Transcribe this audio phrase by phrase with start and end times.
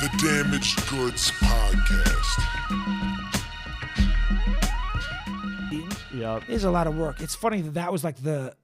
[0.00, 2.40] The Damaged Goods Podcast.
[6.14, 6.42] Yep.
[6.48, 7.20] It is a lot of work.
[7.20, 8.54] It's funny that that was like the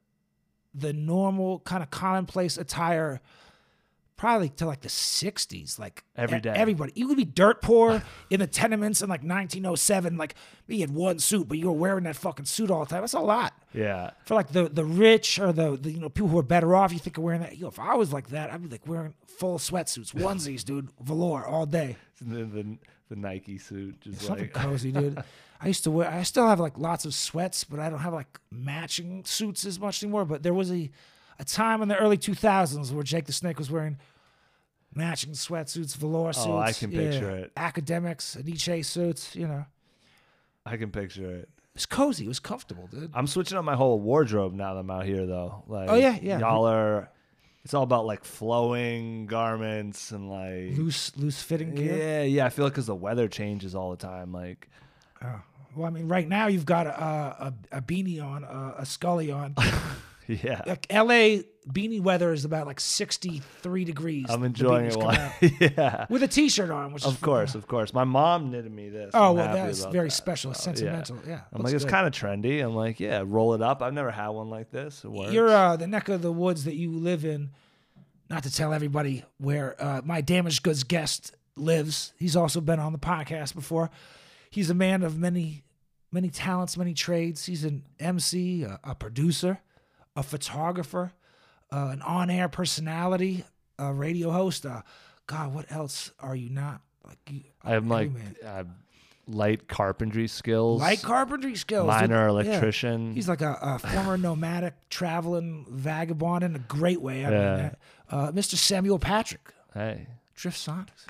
[0.74, 3.20] the normal kind of commonplace attire
[4.16, 8.40] probably to like the 60s like Every e- everybody you would be dirt poor in
[8.40, 10.34] the tenements in like 1907 like
[10.68, 13.12] you had one suit but you were wearing that fucking suit all the time that's
[13.12, 14.10] a lot Yeah.
[14.24, 16.92] for like the the rich or the, the you know people who are better off
[16.92, 19.14] you think of wearing that yo if i was like that i'd be like wearing
[19.26, 22.78] full sweatsuits onesies dude velour all day The, the,
[23.10, 25.22] the Nike suit, just something like cozy, dude.
[25.60, 26.10] I used to wear.
[26.10, 29.78] I still have like lots of sweats, but I don't have like matching suits as
[29.78, 30.24] much anymore.
[30.24, 30.90] But there was a
[31.38, 33.98] a time in the early 2000s where Jake the Snake was wearing
[34.94, 36.46] matching sweatsuits, velour suits.
[36.46, 37.52] Oh, I can picture it.
[37.56, 39.36] Academics, Nietzsche suits.
[39.36, 39.66] You know,
[40.64, 41.42] I can picture it.
[41.42, 42.24] it was cozy.
[42.24, 43.10] It was comfortable, dude.
[43.14, 45.64] I'm switching up my whole wardrobe now that I'm out here, though.
[45.68, 46.38] Like, Oh, yeah, yeah.
[46.38, 47.10] Y'all are.
[47.64, 50.78] It's all about like flowing garments and like.
[50.78, 51.96] Loose, loose fitting gear.
[51.96, 52.46] Yeah, yeah.
[52.46, 54.32] I feel like because the weather changes all the time.
[54.32, 54.70] Like,
[55.20, 55.42] oh,
[55.74, 59.30] Well, I mean, right now you've got a a, a beanie on, a, a scully
[59.32, 59.56] on.
[60.26, 60.62] yeah.
[60.66, 61.44] like L.A.
[61.70, 64.26] beanie weather is about like 63 degrees.
[64.28, 65.32] I'm enjoying it while.
[65.60, 66.06] yeah.
[66.08, 67.92] with a t-shirt on, which is Of course, of course.
[67.92, 69.10] My mom knitted me this.
[69.14, 70.14] Oh I'm well, happy that's very that.
[70.14, 71.18] special, So, sentimental.
[71.26, 72.64] Yeah, I'm looks like, it's kind of trendy.
[72.64, 73.82] I'm like, yeah, roll it up.
[73.82, 75.04] I've never had one like this.
[75.04, 77.50] You're uh, the neck of the woods that you live in.
[78.28, 82.12] Not to tell everybody where uh, my damaged goods guest lives.
[82.18, 83.90] He's also been on the podcast before.
[84.50, 85.64] He's a man of many,
[86.12, 87.46] many talents, many trades.
[87.46, 89.60] He's an MC, a, a producer,
[90.16, 91.12] a photographer,
[91.70, 93.44] uh, an on-air personality,
[93.78, 94.64] a radio host.
[94.66, 94.82] Uh,
[95.26, 96.80] God, what else are you not?
[97.06, 98.10] Like you, I have like
[98.44, 98.64] uh,
[99.28, 100.80] light carpentry skills.
[100.80, 101.82] light carpentry skills.
[101.86, 101.88] dude.
[102.00, 102.30] minor Yeah.
[102.30, 103.14] electrician.
[103.14, 107.24] He's like a, a former nomadic, traveling vagabond in a great way.
[107.24, 107.38] I Yeah.
[107.38, 107.78] mean, that.
[108.08, 108.54] Uh, Mr.
[108.56, 111.06] Samuel Patrick, hey, Drift Sonics.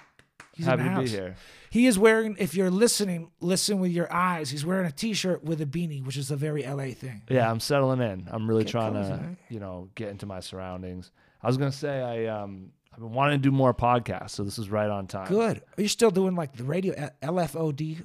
[0.56, 1.36] He's happy in the to be here.
[1.70, 2.36] He is wearing.
[2.38, 4.50] If you're listening, listen with your eyes.
[4.50, 7.22] He's wearing a T-shirt with a beanie, which is a very LA thing.
[7.28, 8.26] Yeah, I'm settling in.
[8.30, 11.10] I'm really Get trying cozy, to, you know, get into my surroundings.
[11.42, 14.58] I was gonna say I um I've been wanting to do more podcasts, so this
[14.58, 15.28] is right on time.
[15.28, 15.62] Good.
[15.76, 18.02] Are you still doing like the radio LFOD?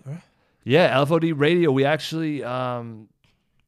[0.65, 1.71] Yeah, LFOD radio.
[1.71, 3.07] We actually um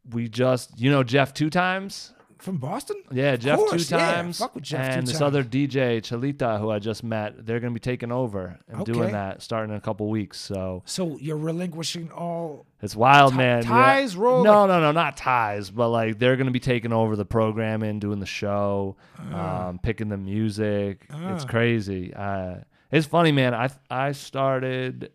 [0.09, 2.12] we just you know Jeff two times.
[2.43, 2.97] From Boston?
[3.09, 4.11] Yeah, Jeff two yeah.
[4.15, 4.37] times.
[4.37, 5.21] Fuck with Jeff two and this times.
[5.21, 7.45] other DJ Chalita who I just met.
[7.45, 8.91] They're gonna be taking over and Okay.
[8.91, 10.39] doing that starting in a couple weeks.
[10.39, 12.65] So So you're relinquishing all.
[12.81, 13.63] It's wild, Ti- man.
[13.63, 17.23] ties roll, No, no, no, not ties, but like they're gonna be taking over the
[17.25, 18.97] programming, doing the show,
[19.31, 19.67] Ah.
[19.69, 21.07] um, picking the music.
[21.09, 22.13] It's crazy.
[22.13, 22.55] Uh,
[22.91, 23.53] it's funny, man.
[23.53, 25.11] I I started.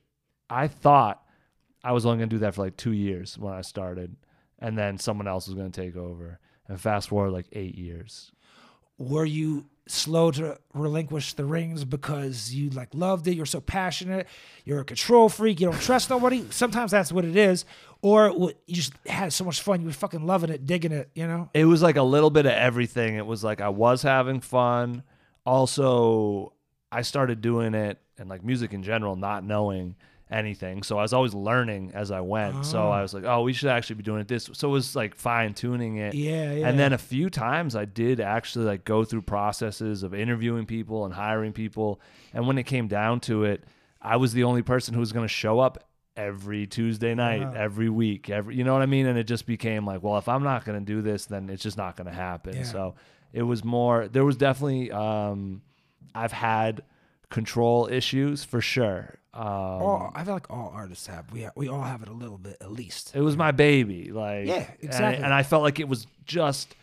[0.48, 1.22] I thought
[1.84, 4.16] I was only gonna do that for like two years when I started,
[4.58, 6.40] and then someone else was gonna take over.
[6.68, 8.32] And fast forward like eight years.
[8.98, 13.34] Were you slow to relinquish the rings because you like loved it?
[13.34, 14.26] You're so passionate.
[14.64, 15.60] You're a control freak.
[15.60, 16.44] You don't trust nobody.
[16.50, 17.64] Sometimes that's what it is.
[18.02, 18.30] Or
[18.66, 19.80] you just had so much fun.
[19.80, 21.10] You were fucking loving it, digging it.
[21.14, 21.50] You know.
[21.54, 23.16] it was like a little bit of everything.
[23.16, 25.02] It was like I was having fun.
[25.46, 26.52] Also,
[26.92, 29.96] I started doing it and like music in general, not knowing
[30.30, 30.82] anything.
[30.82, 32.66] So I was always learning as I went.
[32.66, 34.50] So I was like, oh, we should actually be doing it this.
[34.52, 36.14] So it was like fine tuning it.
[36.14, 36.68] Yeah, yeah.
[36.68, 41.04] And then a few times I did actually like go through processes of interviewing people
[41.04, 42.00] and hiring people.
[42.34, 43.64] And when it came down to it,
[44.00, 47.88] I was the only person who was going to show up every Tuesday night, every
[47.88, 49.06] week, every you know what I mean?
[49.06, 51.62] And it just became like, well, if I'm not going to do this, then it's
[51.62, 52.56] just not going to happen.
[52.56, 52.64] Yeah.
[52.64, 52.94] So
[53.32, 55.62] it was more there was definitely um
[56.14, 56.82] I've had
[57.30, 59.18] control issues for sure.
[59.38, 61.30] Um all, I feel like all artists have.
[61.32, 63.12] We we all have it a little bit, at least.
[63.14, 65.24] it was my baby like Yeah, and- exactly.
[65.24, 66.74] and, i felt like it was just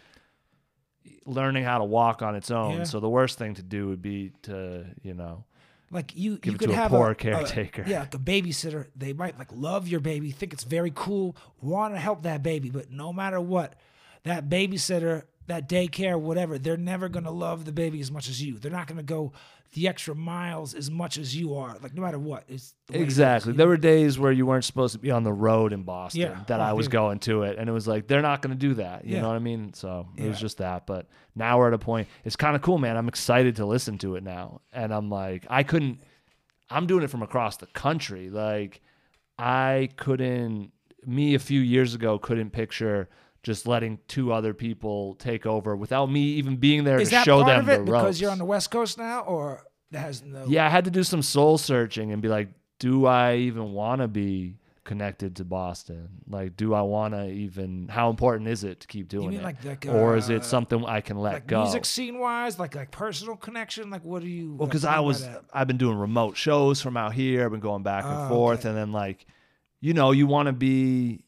[1.26, 2.84] learning how to walk on its own Yeah.
[2.84, 5.44] so the worst thing to do would be to you know
[5.92, 7.84] Like you, Give you it could to a poor a, caretaker.
[7.88, 8.88] yeah, like a babysitter.
[8.96, 12.70] They might like love your baby, think it's very cool, want to help that baby,
[12.70, 13.76] but no matter what,
[14.24, 18.58] that babysitter, that daycare, whatever, they're never gonna love the baby as much as you.
[18.58, 19.32] They're not gonna go
[19.76, 21.78] the extra miles as much as you are.
[21.84, 23.70] Like no matter what, it's the way it is, exactly there know?
[23.72, 26.44] were days where you weren't supposed to be on the road in boston Yeah.
[26.48, 26.94] that Oh, i was dude.
[26.94, 29.22] going to it and it was like they're not going to do that you Yeah.
[29.22, 32.08] know what i mean so it was just that but now we're at a point
[32.24, 35.46] it's kind of cool man i'm excited to listen to it now and i'm like
[35.50, 36.00] i couldn't
[36.70, 38.82] i'm doing it from across the country like
[39.38, 40.72] i couldn't
[41.06, 43.10] me a few years ago couldn't picture
[43.46, 47.26] just letting two other people take over without me even being there Is to that
[47.26, 48.20] show part them of it the because ropes.
[48.20, 50.46] you're on the West Coast now, or that has no?
[50.48, 52.50] Yeah, I had to do some soul searching and be like,
[52.80, 56.10] do I even want to be connected to Boston?
[56.28, 57.88] Like, do I want to even?
[57.88, 60.44] How important is it to keep doing mean it, like- like, or is uh, it
[60.44, 61.62] something I can let like go?
[61.64, 63.92] music scene wise, like like personal connection.
[63.92, 64.50] Like what do you?
[64.56, 65.44] Well, like, because I you was, that?
[65.54, 67.46] I've been doing remote shows from out here.
[67.46, 68.70] I've been going back and Oh, forth, okay.
[68.70, 69.26] and then like,
[69.82, 71.22] you know, you want to be.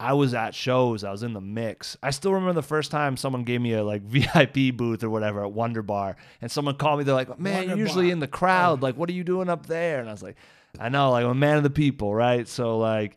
[0.00, 1.02] I was at shows.
[1.02, 1.96] I was in the mix.
[2.02, 5.42] I still remember the first time someone gave me a like VIP booth or whatever
[5.44, 7.04] at Wonder Bar, and someone called me.
[7.04, 8.12] They're like, "Man, Wonder you're usually Bar.
[8.12, 8.78] in the crowd.
[8.80, 8.86] Oh.
[8.86, 10.36] Like, what are you doing up there?" And I was like,
[10.78, 12.46] "I know, like I'm a man of the people, right?
[12.46, 13.16] So like,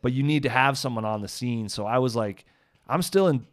[0.00, 2.46] but you need to have someone on the scene." So I was like,
[2.88, 3.46] I'm still in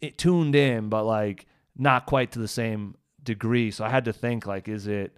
[0.00, 1.46] it tuned in, but like
[1.76, 3.70] not quite to the same degree.
[3.70, 5.14] So I had to think like, is it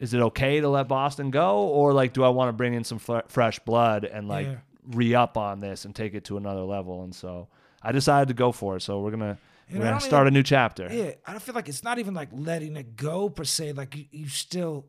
[0.00, 2.82] is it okay to let Boston go, or like do I want to bring in
[2.84, 4.56] some fr- fresh blood and like Yeah.
[4.86, 7.02] Re up on this and take it to another level?
[7.04, 7.48] And so
[7.82, 8.80] I decided to go for it.
[8.80, 9.38] So we're gonna
[9.68, 10.88] And we're gonna start even- a new chapter.
[10.92, 13.72] Yeah, I don't feel like it's not even like letting it go per se.
[13.72, 14.86] Like you, you still,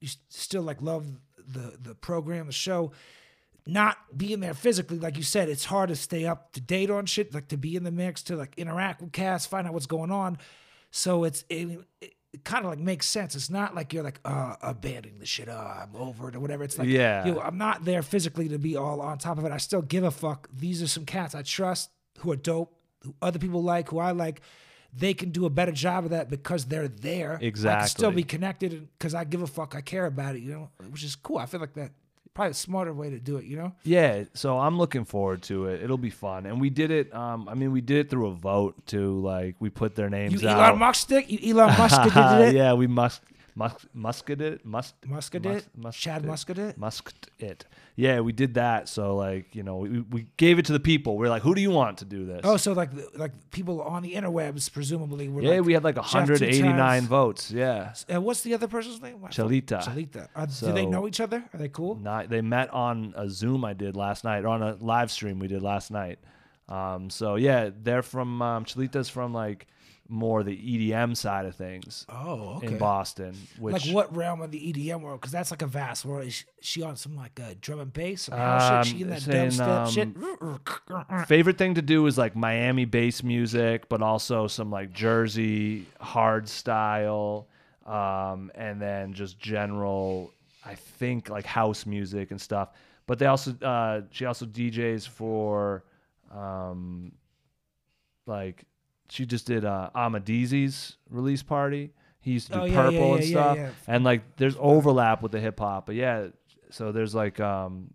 [0.00, 1.06] you still like love
[1.38, 2.92] the the program, the show.
[3.68, 7.04] Not being there physically, like you said, it's hard to stay up to date on
[7.06, 7.34] shit.
[7.34, 10.12] Like to be in the mix, to like interact with cast, find out what's going
[10.12, 10.38] on.
[10.92, 13.34] So it's it, it, kind of like makes sense.
[13.34, 15.48] It's not like you're like uh, abandoning the shit.
[15.48, 15.52] Uh,
[15.82, 16.64] I'm over it or whatever.
[16.64, 17.24] It's like Yeah.
[17.26, 19.52] yo, I'm not there physically to be all on top of it.
[19.52, 20.48] I still give a fuck.
[20.52, 24.12] These are some cats I trust who are dope, who other people like, who I
[24.12, 24.40] like.
[24.92, 27.38] They can do a better job of that because they're there.
[27.42, 27.76] Exactly.
[27.76, 29.74] I can still be connected because I give a fuck.
[29.74, 31.36] I care about it, you know, which is cool.
[31.38, 31.90] I feel like that
[32.36, 33.72] probably a smarter way to do it, you know?
[33.82, 35.82] Yeah, so I'm looking forward to it.
[35.82, 37.12] It'll be fun, and we did it.
[37.14, 39.18] Um, I mean, we did it through a vote too.
[39.20, 40.60] Like we put their names You out.
[40.68, 41.30] Elon Musk stick?
[41.30, 42.54] You Elon Musk did it?
[42.60, 43.22] yeah, we must
[43.56, 44.64] musk musket it.
[44.64, 45.66] Must Musk did it?
[45.74, 46.26] musked Chad it.
[46.26, 46.78] Musk did it?
[46.78, 47.64] Musked it.
[47.96, 48.88] Yeah, we did that.
[48.88, 51.16] So like, you know, we, we gave it to the people.
[51.16, 52.42] We are like, who do you want to do this?
[52.44, 55.96] Oh, so like like people on the interwebs presumably were yeah, like, we had like
[55.96, 57.50] 189 votes.
[57.50, 57.94] Yeah.
[58.08, 59.18] And what's the other person's name?
[59.30, 59.82] Chalita.
[59.82, 60.28] Chalita.
[60.36, 61.42] Uh, do they know each other?
[61.52, 61.96] Are they cool?
[61.96, 65.38] Not, they met on a Zoom I did last night, or on a live stream
[65.38, 66.18] we did last night.
[66.68, 69.66] Um, so yeah, they're from um, Chalita's from like
[70.08, 72.66] more the EDM side of things Oh, okay.
[72.68, 73.34] in Boston.
[73.58, 75.20] Which like what realm of the EDM world?
[75.20, 76.26] Because that's like a vast world.
[76.26, 78.22] Is she on some like uh, drum and bass?
[78.22, 78.96] Some house shit?
[78.96, 81.28] She in Um, that saying, dubstep shit?
[81.28, 86.48] favorite thing to do is like Miami bass music, but also some like Jersey hard
[86.48, 87.48] style,
[87.84, 90.32] um, and then just general,
[90.64, 92.70] I think like house music and stuff.
[93.06, 95.84] But they also, uh, she also DJs for,
[96.34, 97.12] um,
[98.26, 98.64] like,
[99.08, 101.92] she just did uh, Amadee's release party.
[102.20, 103.70] He used to do Oh, yeah, purple and yeah, yeah, stuff, yeah.
[103.94, 105.86] and like there's overlap with the hip hop.
[105.86, 106.28] But yeah,
[106.70, 107.94] so there's like um,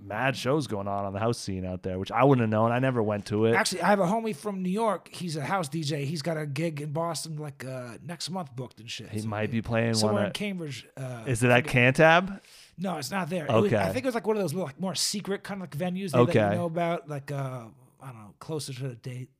[0.00, 2.72] mad shows going on on the house scene out there, which I wouldn't have known.
[2.72, 3.54] I never went to it.
[3.54, 5.08] Actually, I have a homie from New York.
[5.10, 6.04] He's a house DJ.
[6.04, 9.08] He's got a gig in Boston like uh, next month booked and shit.
[9.10, 10.26] he So, might be playing somewhere one.
[10.26, 10.86] in Cambridge.
[10.96, 12.40] Uh, is it at Cantab?
[12.76, 13.46] no, it's not there.
[13.46, 15.68] It was- I think it was like one of those like more secret kind of
[15.68, 16.50] like venues Okay.
[16.50, 17.62] you know about, like uh,
[18.02, 19.30] I don't know, closer to the date.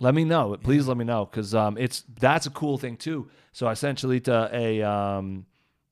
[0.00, 0.56] Let me know.
[0.62, 3.28] Please let me know because um, it's that's a cool thing too.
[3.52, 5.46] So I sent Chalita a um,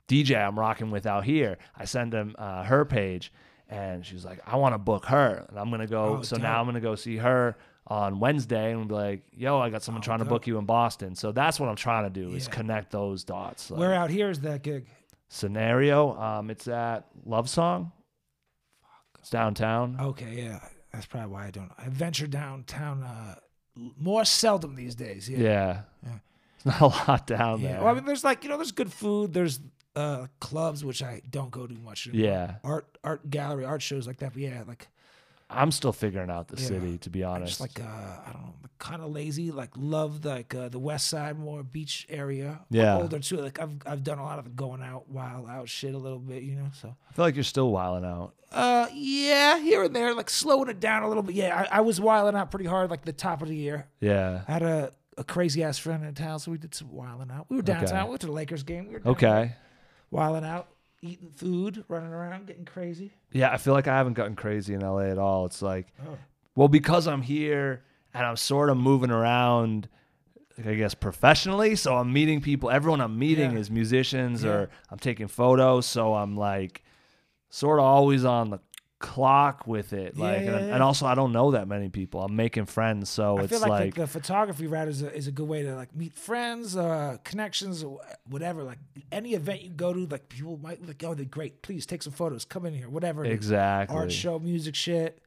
[0.08, 1.58] DJ I'm rocking with out here.
[1.76, 3.32] I send him uh, her page,
[3.68, 6.18] and she's like, "I want to book her," and I'm gonna go.
[6.18, 6.42] Oh, so dope.
[6.42, 7.56] now I'm gonna go see her
[7.86, 11.14] on Wednesday and be like, "Yo, I got someone trying to book you in Boston."
[11.14, 13.70] So that's what I'm trying to do is connect those dots.
[13.70, 14.86] Like, Where out here is that gig?
[15.28, 16.14] scenario.
[16.20, 17.92] Um, it's at Love Song.
[19.18, 19.96] It's downtown.
[20.00, 20.60] Okay, yeah,
[20.92, 21.70] that's probably why I don't.
[21.78, 23.36] I venture downtown uh,
[23.98, 25.28] more seldom these days.
[25.28, 25.38] Yeah.
[25.38, 25.80] Yeah.
[26.04, 26.12] Yeah.
[26.56, 27.72] It's not a lot down Yeah.
[27.72, 27.80] there.
[27.82, 29.32] Well, I mean, there's like you know, there's good food.
[29.32, 29.60] There's
[29.96, 32.06] uh, clubs which I don't go to much.
[32.08, 32.26] Anymore.
[32.30, 32.54] Yeah.
[32.64, 34.32] Art, art gallery, art shows like that.
[34.32, 34.88] But yeah, like
[35.54, 36.68] I'm still figuring out the Yeah.
[36.68, 37.58] city, to be I'm honest.
[37.58, 37.88] just like uh,
[38.26, 39.50] I don't know, kind of lazy.
[39.50, 42.60] Like love like uh, the West Side more beach area.
[42.70, 42.96] I'm Yeah.
[42.98, 43.36] older too.
[43.38, 46.42] Like I've I've done a lot of going out, wild out shit a little bit.
[46.42, 48.34] You know, so I feel like you're still wilding out.
[48.52, 51.34] uh, yeah, here and there, like slowing it down a little bit.
[51.34, 53.86] Yeah, I, I was wilding out pretty hard like the top of the year.
[54.00, 54.42] Yeah.
[54.48, 57.46] I had a, a crazy ass friend in town, so we did some wilding out.
[57.48, 57.94] We were downtown.
[57.98, 58.04] Okay.
[58.04, 58.88] We went to the Lakers game.
[58.88, 59.52] We were Okay.
[60.10, 60.68] wilding out,
[61.02, 63.12] eating food, running around, getting crazy.
[63.32, 65.44] Yeah, I feel like I haven't gotten crazy in LA at all.
[65.46, 66.16] It's like, Oh.
[66.54, 67.82] well, because I'm here
[68.14, 69.88] and I'm sort of moving around,
[70.64, 71.74] I guess professionally.
[71.76, 72.70] So I'm meeting people.
[72.70, 73.58] Everyone I'm meeting Yeah.
[73.58, 74.50] is musicians Yeah.
[74.52, 75.86] or I'm taking photos.
[75.86, 76.84] So I'm like,
[77.50, 78.60] sort of always on the
[79.02, 80.14] clock with it.
[80.16, 80.74] Yeah, Like, yeah, and, yeah.
[80.74, 82.22] and also I don't know that many people.
[82.22, 83.10] I'm making friends.
[83.10, 85.48] So I it's feel like, like, the, the photography route is a, is a good
[85.48, 87.84] way to like meet friends, uh, connections,
[88.26, 88.62] whatever.
[88.62, 88.78] Like
[89.10, 91.60] any event you go to, like people might like, oh, they're great.
[91.60, 92.44] Please take some photos.
[92.44, 93.24] Come in here, whatever.
[93.24, 93.96] exactly.
[93.96, 95.21] Art show, music shit,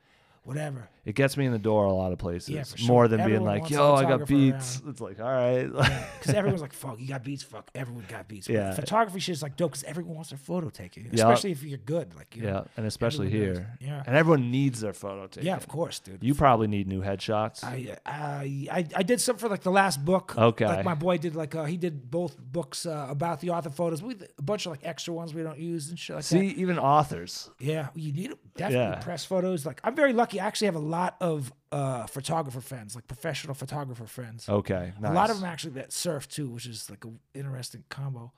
[0.46, 0.90] whatever.
[1.06, 2.50] It gets me in the door a lot of places.
[2.50, 2.88] Yeah, sure.
[2.88, 4.80] More than being like, yo, I got beats.
[4.80, 4.90] around.
[4.90, 5.68] It's like, all right.
[5.72, 7.44] Because everyone's like, fuck, you got beats?
[7.44, 8.48] Fuck, everyone got beats.
[8.48, 8.74] But Yeah.
[8.74, 11.12] Photography shit is like dope because everyone wants their photo taken, Yeah.
[11.30, 12.16] especially if you're good.
[12.16, 12.50] Like, you know.
[12.50, 12.64] yeah.
[12.78, 13.54] And especially here.
[13.54, 13.64] does.
[13.82, 14.04] Yeah.
[14.08, 15.46] And everyone needs their photo taken.
[15.46, 16.24] Yeah, of course, dude.
[16.24, 17.64] You probably need new headshots.
[17.64, 20.36] I, I I I did some for like the last book.
[20.36, 20.66] Okay.
[20.66, 24.02] Like my boy did like uh, he did both books uh, about the author photos
[24.02, 26.58] with a bunch of like extra ones we don't use and shit like See, that.
[26.58, 27.52] even authors.
[27.60, 28.34] Yeah, you need.
[28.58, 28.96] Definitely Yeah.
[29.04, 29.68] press photos.
[29.68, 30.35] Like I'm very lucky.
[30.40, 34.48] I actually have a lot of uh, photographer friends, like professional photographer friends.
[34.48, 34.94] Okay.
[35.00, 35.12] Nice.
[35.12, 38.32] A lot of them actually that surf too, which is like an interesting combo.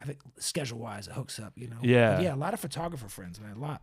[0.00, 1.76] I think schedule wise it hooks up, you know.
[1.80, 2.20] But Yeah.
[2.20, 3.82] yeah, a lot of photographer friends, man, a lot.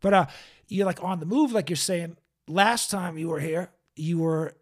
[0.00, 0.26] But uh
[0.68, 2.16] you're like on the move, like you're saying.
[2.46, 4.54] Last time you were here, you were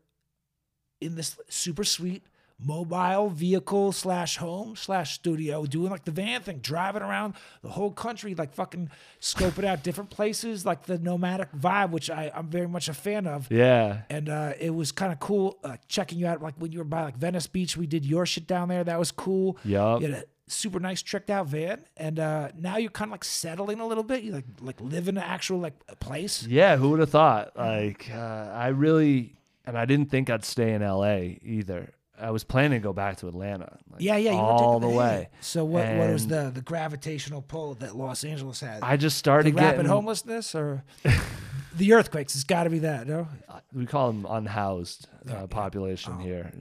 [1.00, 2.22] in this super sweet
[2.64, 7.90] mobile vehicle slash home slash studio doing like the van thing driving around the whole
[7.90, 8.88] country like fucking
[9.20, 13.26] scoping out different places like the nomadic vibe which I, i'm very much a fan
[13.26, 14.02] of Yeah.
[14.10, 16.42] and uh, it was kind of cool uh, checking you out.
[16.42, 18.84] Like when you were by like Venice Beach, we did your shit down there.
[18.84, 19.56] That was cool.
[19.64, 23.12] Yeah You had a super nice tricked out van, and uh, now you're kind of
[23.12, 24.22] like settling a little bit.
[24.22, 26.46] You like like live in an actual like a place.
[26.46, 27.56] Yeah, who would have thought?
[27.56, 31.92] Like, uh, I really, and I didn't think I'd stay in LA either.
[32.22, 33.78] I was planning to go back to Atlanta.
[33.90, 35.28] Like, Yeah, yeah, all the way.
[35.40, 38.82] So what what was the the gravitational pull that Los Angeles had?
[38.82, 39.90] I just the started rapid getting.
[39.90, 40.84] homelessness or
[41.76, 42.34] the earthquakes?
[42.34, 43.06] It's got to be that.
[43.06, 43.28] No,
[43.72, 46.22] We call them unhoused uh, population Oh.
[46.22, 46.52] here.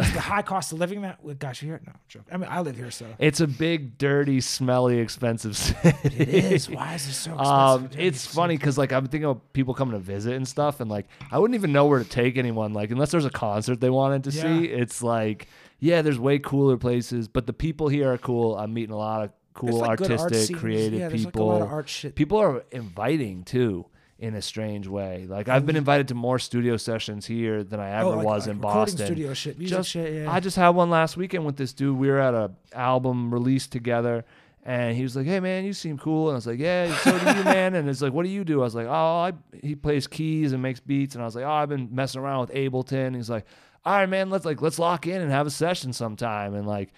[0.00, 1.80] It's the high cost of living that what got you here.
[1.86, 2.24] No, joke.
[2.32, 5.82] I mean, I live here, so It's a big, dirty, smelly, expensive city.
[6.04, 6.68] it is.
[6.68, 7.46] Why is it so expensive?
[7.46, 10.90] Um, it's funny because like I'm thinking of people coming to visit and stuff, and
[10.90, 12.72] like I wouldn't even know where to take anyone.
[12.72, 15.48] Like unless there's a concert they wanted to see, it's like
[15.80, 18.56] yeah, there's way cooler places, but the people here are cool.
[18.56, 21.46] I'm meeting a lot of cool, like, good art artistic, creative yeah, people.
[21.46, 22.14] Like a lot of art shit.
[22.14, 23.86] People are inviting too.
[24.20, 27.90] In a strange way, like I've been invited to more studio sessions here than I
[27.92, 29.06] oh, ever Oh, like- was like in recording Boston.
[29.06, 30.30] studio shit, music just, shit, yeah.
[30.30, 31.96] I just had one last weekend with this dude.
[31.96, 34.26] We were at a album release together,
[34.62, 37.12] and he was like, "Hey man, you seem cool." And I was like, "Yeah, so
[37.18, 39.32] do you, man." And it's like, "What do you do?" I was like, "Oh, I,
[39.62, 42.40] he plays keys and makes beats." And I was like, "Oh, I've been messing around
[42.40, 43.46] with Ableton." And He's like,
[43.86, 46.90] "All right, man, let's like let's lock in and have a session sometime." And like,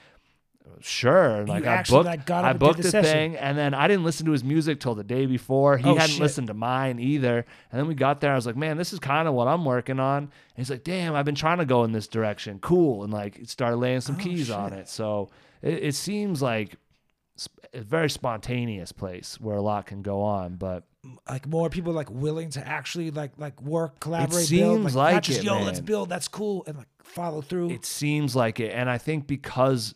[0.80, 1.44] sure.
[1.46, 4.32] Like I booked, like, got I booked the thing, and then I didn't listen to
[4.32, 5.76] his music till the day before.
[5.78, 6.20] He Oh, hadn't shit.
[6.20, 7.44] listened to mine either.
[7.70, 8.32] And then we got there.
[8.32, 10.84] I was like, "Man, this is kind of what I'm working on." And he's like,
[10.84, 12.58] "Damn, I've been trying to go in this direction.
[12.60, 14.88] Cool." And like started laying some Oh, keys on it.
[14.88, 15.30] So
[15.62, 16.76] it, it seems like
[17.74, 20.56] a very spontaneous place where a lot can go on.
[20.56, 20.84] But
[21.28, 24.80] like more people like willing to actually like like work, collaborate, build.
[24.80, 26.08] seems Like, not like just it, yo, let's build.
[26.08, 27.70] That's cool, and like follow through.
[27.70, 28.72] it seems like it.
[28.72, 29.94] And I think because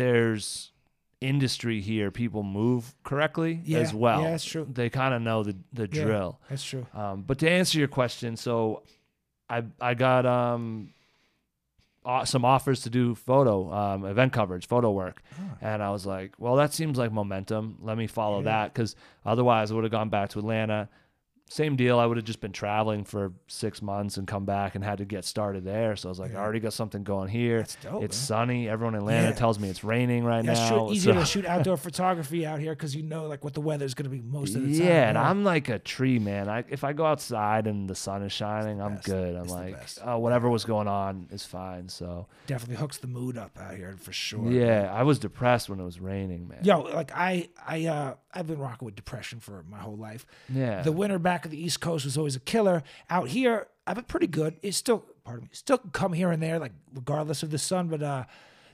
[0.00, 0.72] there's
[1.20, 4.22] industry here, people move correctly Yeah, as well.
[4.22, 4.66] yeah, that's true.
[4.72, 6.02] They kind of know the the Yeah.
[6.02, 6.40] drill.
[6.48, 6.86] That's true.
[6.94, 8.82] Um, but to answer your question, so
[9.48, 10.92] I I got um
[12.04, 15.22] uh, some offers to do photo um, event coverage, photo work,
[15.60, 17.76] and I was like, well, that seems like momentum.
[17.82, 18.44] Let me follow Yeah.
[18.52, 20.88] that because otherwise I would have gone back to Atlanta.
[21.52, 21.98] Same deal.
[21.98, 25.04] I would have just been traveling for six months and come back and had to
[25.04, 25.96] get started there.
[25.96, 27.66] So I was like, I already got something going here.
[27.82, 28.26] Dope, it's man.
[28.26, 28.68] sunny.
[28.68, 29.34] Everyone in Atlanta Yeah.
[29.34, 30.84] tells me it's raining right That's now.
[30.84, 33.60] It's Easier so- to shoot outdoor photography out here because you know like what the
[33.60, 34.86] weather is gonna be most of the time.
[34.86, 36.48] yeah, and I'm like a tree man.
[36.48, 39.34] I if I go outside and the sun is shining, I'm good.
[39.34, 41.88] I'm It's like, oh, whatever was going on is fine.
[41.88, 44.50] So definitely hooks the mood up out here for sure.
[44.52, 46.60] yeah, I was depressed when it was raining, man.
[46.62, 50.26] Yo, like I, I, uh, I've been rocking with depression for my whole life.
[50.48, 50.82] Yeah.
[50.82, 52.82] The winter back of the East Coast was always a killer.
[53.08, 54.56] Out here, I've been pretty good.
[54.62, 57.88] It's still, pardon me, still come here and there, like regardless of the sun.
[57.88, 58.24] But uh,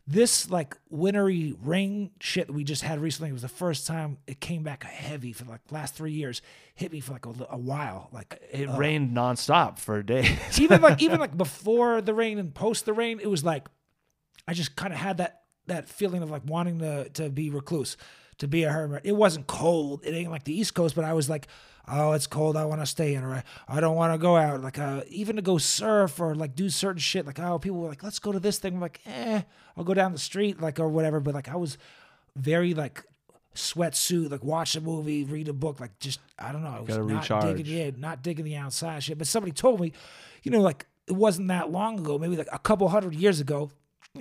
[0.06, 4.40] this like wintry rain shit that we just had recently was the first time it
[4.40, 6.42] came back heavy for like last three years.
[6.74, 8.08] Hit me for like a, a while.
[8.12, 10.28] Like it uh, rained nonstop for days.
[10.60, 13.66] even like even like before the rain and post the rain, it was like
[14.46, 17.96] I just kind of had that that feeling of like wanting to to be recluse,
[18.38, 19.02] to be a hermit.
[19.04, 20.02] It wasn't cold.
[20.04, 21.48] It ain't like the East Coast, but I was like,
[21.88, 22.56] oh, it's cold.
[22.56, 24.62] I want to stay in, or I, I don't want to go out.
[24.62, 27.26] Like uh, even to go surf or like do certain shit.
[27.26, 28.74] Like oh, people were like, let's go to this thing.
[28.74, 29.42] I'm like, eh,
[29.76, 31.20] I'll go down the street like or whatever.
[31.20, 31.78] But like I was
[32.34, 33.02] very like
[33.54, 36.74] sweatsuit, like watch a movie, read a book, like just I don't know.
[36.76, 37.56] I was not recharge.
[37.56, 39.18] digging yeah, not digging the outside shit.
[39.18, 39.92] But somebody told me,
[40.42, 43.70] you know, like it wasn't that long ago, maybe like a couple hundred years ago,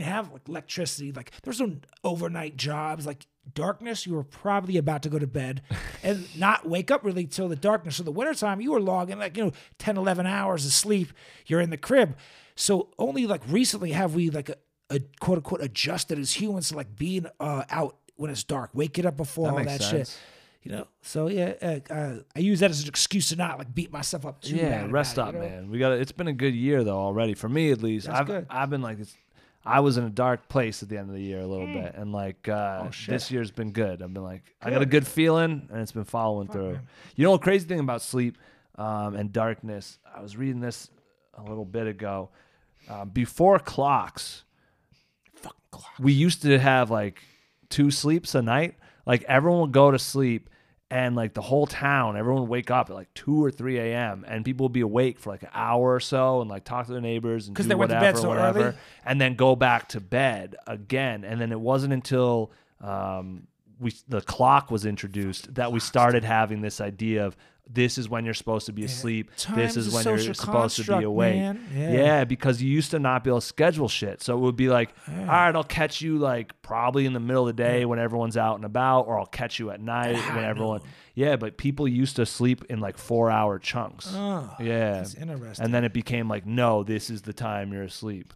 [0.01, 5.09] have like electricity, like there's no overnight jobs, like darkness, you were probably about to
[5.09, 5.61] go to bed
[6.03, 7.97] and not wake up really till the darkness.
[7.97, 11.11] So the wintertime, you were logging like, you know, 10, 11 hours of sleep.
[11.45, 12.17] You're in the crib.
[12.55, 14.55] So only like recently have we like a,
[14.89, 19.05] a quote unquote adjusted as humans to like being uh, out when it's dark, waking
[19.05, 20.11] up before That all that sense.
[20.11, 20.19] shit.
[20.63, 23.75] You know, so yeah, uh, uh, I use that as an excuse to not like
[23.75, 25.47] beat myself up too yeah, rest up, it, you know?
[25.47, 25.69] man.
[25.69, 25.91] We got.
[25.91, 28.07] It's been a good year though already for me at least.
[28.07, 28.47] That's I've good.
[28.49, 29.15] I've been like it's.
[29.65, 31.95] I was in a dark place at the end of the year a little bit,
[31.95, 33.13] and like uh, Oh, shit.
[33.13, 34.01] this year's been good.
[34.01, 36.79] I've been like, I got a good feeling, and it's been following through.
[37.15, 38.37] You know, a crazy thing about sleep
[38.77, 39.97] um, and darkness.
[40.15, 40.89] I was reading this
[41.33, 42.29] a little bit ago.
[42.89, 44.43] Um, before clocks,
[45.35, 45.93] Fucking clock.
[45.99, 47.19] we used to have like
[47.69, 48.75] two sleeps a night.
[49.07, 50.49] Like everyone would go to sleep
[50.91, 54.23] and like the whole town, everyone would wake up at like two or three a.m.
[54.27, 56.91] and people would be awake for like an hour or so and like talk to
[56.91, 58.75] their neighbors and 'Cause do they went to whatever, bed so whatever, early?
[59.05, 61.23] and then go back to bed again.
[61.23, 62.51] And then it wasn't until
[62.81, 63.47] um,
[63.79, 67.35] we the clock was introduced that we started having this idea of
[67.67, 69.31] this is when you're supposed to be asleep.
[69.53, 71.35] This is when you're supposed to be awake.
[71.35, 71.91] Yeah.
[71.91, 74.21] yeah, because you used to not be able to schedule shit.
[74.21, 77.47] So it would be like, all right, I'll catch you like probably in the middle
[77.47, 80.35] of the day when everyone's out and about, or I'll catch you at night high
[80.35, 80.81] when everyone.
[81.15, 84.07] Yeah, but people used to sleep in like four hour chunks.
[84.11, 84.93] Oh, yeah.
[84.93, 85.63] that's interesting.
[85.63, 88.33] And then it became like, no, this is the time you're asleep.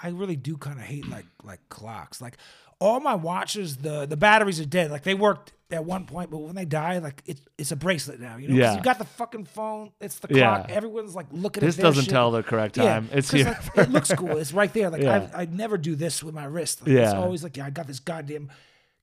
[0.00, 2.20] I really do kind of hate like like clocks.
[2.20, 2.36] Like
[2.80, 4.90] all my watches, the the batteries are dead.
[4.90, 8.20] Like they worked at one point, but when they die, like it's it's a bracelet
[8.20, 8.36] now.
[8.36, 8.76] You know, Yeah.
[8.76, 9.90] you got the fucking phone.
[10.00, 10.56] It's the Yeah.
[10.58, 10.70] clock.
[10.70, 12.10] Everyone's like looking This at this doesn't shit.
[12.12, 13.08] tell the correct Yeah, time.
[13.12, 13.58] it's 'cause, here.
[13.76, 14.36] like, it looks cool.
[14.36, 14.90] It's right there.
[14.90, 15.28] Like Yeah.
[15.34, 16.82] I I never do this with my wrist.
[16.82, 18.50] Like, It's always like yeah, I got this goddamn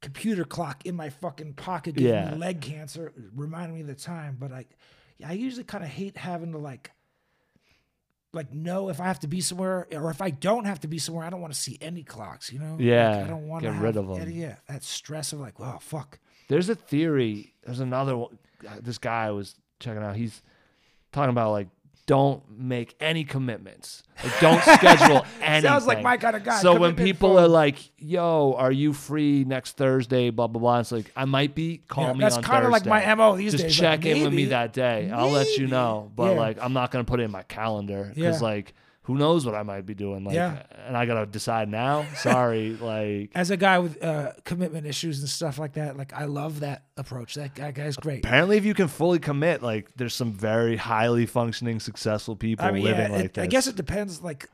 [0.02, 2.32] computer clock in my fucking pocket giving Yeah.
[2.32, 4.38] me leg cancer, reminding me of the time.
[4.40, 4.66] But I
[5.18, 6.92] yeah, I usually kind of hate having to like
[8.34, 10.98] like know if I have to be somewhere or if I don't have to be
[10.98, 12.72] somewhere, I don't want to see any clocks, you know?
[12.74, 14.24] Like, Yeah, I don't want to get rid of of 'em.
[14.28, 16.20] any- Yeah, that stress of like, well, fuck.
[16.48, 17.54] There's a theory.
[17.64, 18.38] There's another one.
[18.82, 20.16] This guy I was checking out.
[20.16, 20.42] He's
[21.12, 21.68] talking about like
[22.06, 24.04] don't make any commitments.
[24.24, 25.62] Like, don't schedule anything.
[25.70, 26.60] Sounds like my kind of guy.
[26.60, 30.80] So when people are like, "Yo, are you free next Thursday?" Blah blah blah.
[30.80, 31.82] It's like I might be.
[31.88, 34.34] Call Yeah, me that's kinda like my MO these Just days, check like, in with
[34.34, 35.10] me that day.
[35.14, 36.12] I'll let you know.
[36.16, 36.40] But Yeah.
[36.40, 38.48] like, I'm not gonna put it in my calendar because Yeah.
[38.48, 40.24] like, who knows what I might be doing?
[40.24, 40.64] Like, Yeah.
[40.88, 42.06] and I gotta decide now.
[42.16, 43.32] Sorry, like.
[43.36, 46.84] as a guy with uh, commitment issues and stuff like that, like I love that
[46.98, 47.36] approach.
[47.36, 48.26] That guy, guy's great.
[48.26, 52.72] Apparently, if you can fully commit, like there's some very highly functioning, successful people I
[52.72, 53.44] mean, living yeah, like it- this.
[53.44, 54.22] I guess it depends.
[54.22, 54.50] Like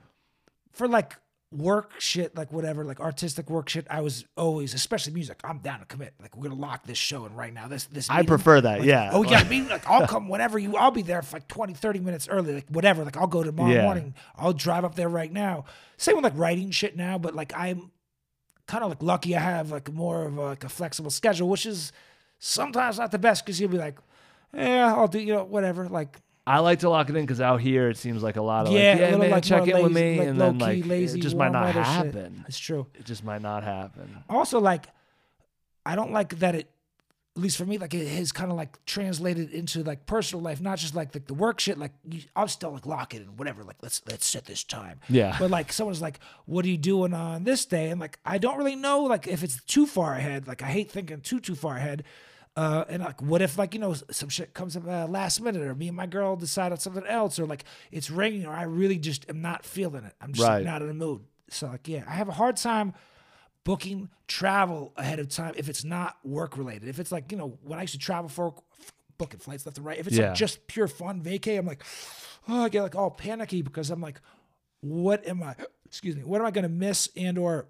[0.74, 1.16] for like
[1.52, 3.88] work shit, like whatever, like artistic work shit.
[3.90, 5.40] I was always, especially music.
[5.44, 6.14] I'm down to commit.
[6.22, 8.10] Like we're gonna lock this show, and right now this this.
[8.10, 8.80] I prefer that.
[8.80, 9.10] like, yeah.
[9.14, 9.70] Oh, we got a meeting.
[9.70, 10.76] Like I'll come whenever you.
[10.76, 12.54] I'll be there for like 20, 30 minutes early.
[12.54, 13.04] Like whatever.
[13.04, 13.82] Like I'll go tomorrow Yeah.
[13.84, 14.14] morning.
[14.36, 15.66] I'll drive up there right now.
[15.98, 17.92] Same with like writing shit now, but like I'm
[18.68, 19.36] kind of like lucky.
[19.36, 21.92] I have like more of a, like a flexible schedule, which is
[22.38, 23.98] sometimes not the best because you'll be like,
[24.54, 25.90] yeah, I'll do you know whatever.
[25.90, 28.66] Like I like to lock it in because out here it seems like a lot
[28.66, 31.20] of yeah, like, yeah, man, like check in with me, like and then like lazy,
[31.20, 31.94] it just might not weather shit.
[31.94, 32.44] happen.
[32.48, 32.88] It's true.
[32.96, 34.24] It just might not happen.
[34.28, 34.88] Also, like,
[35.86, 36.72] I don't like that it,
[37.36, 40.60] at least for me, like it has kind of like translated into like personal life,
[40.60, 41.78] not just like the, the work shit.
[41.78, 43.64] Like you, I'm still like lock it in, whatever.
[43.64, 45.02] Like let's let's set this time.
[45.08, 45.36] Yeah.
[45.38, 47.92] But like someone's like, what are you doing on this day?
[47.92, 50.48] And like I don't really know like if it's too far ahead.
[50.48, 52.06] Like I hate thinking too too far ahead.
[52.60, 55.62] Uh, and like, what if like you know some shit comes up uh, last minute,
[55.62, 58.64] or me and my girl decide on something else, or like it's raining, or I
[58.64, 60.14] really just am not feeling it.
[60.20, 60.66] I'm just Right.
[60.66, 61.22] not in the mood.
[61.50, 62.94] So like, yeah, I have a hard time
[63.64, 66.90] booking travel ahead of time if it's not work related.
[66.90, 68.54] If it's like, you know, when I used to travel for
[69.18, 70.28] booking flights left and right, if it's Yeah.
[70.30, 71.82] like just pure fun vacay, I'm like,
[72.50, 74.20] oh, I get like all panicky because I'm like,
[74.82, 77.68] what am I excuse me, what am I gonna miss and or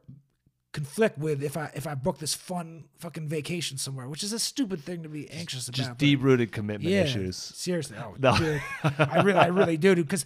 [0.72, 4.40] conflict with if I if I book this fun fucking vacation somewhere, which is a
[4.40, 5.76] stupid thing to be anxious about.
[5.78, 7.38] Just deep rooted commitment yeah, issues.
[7.38, 8.38] Seriously, oh, No.
[8.38, 8.62] dude.
[8.84, 10.06] I really, I really do, dude.
[10.06, 10.26] Because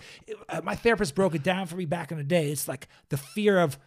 [0.49, 2.51] uh, my therapist broke it down for me back in the day.
[2.51, 3.77] It's like the fear of,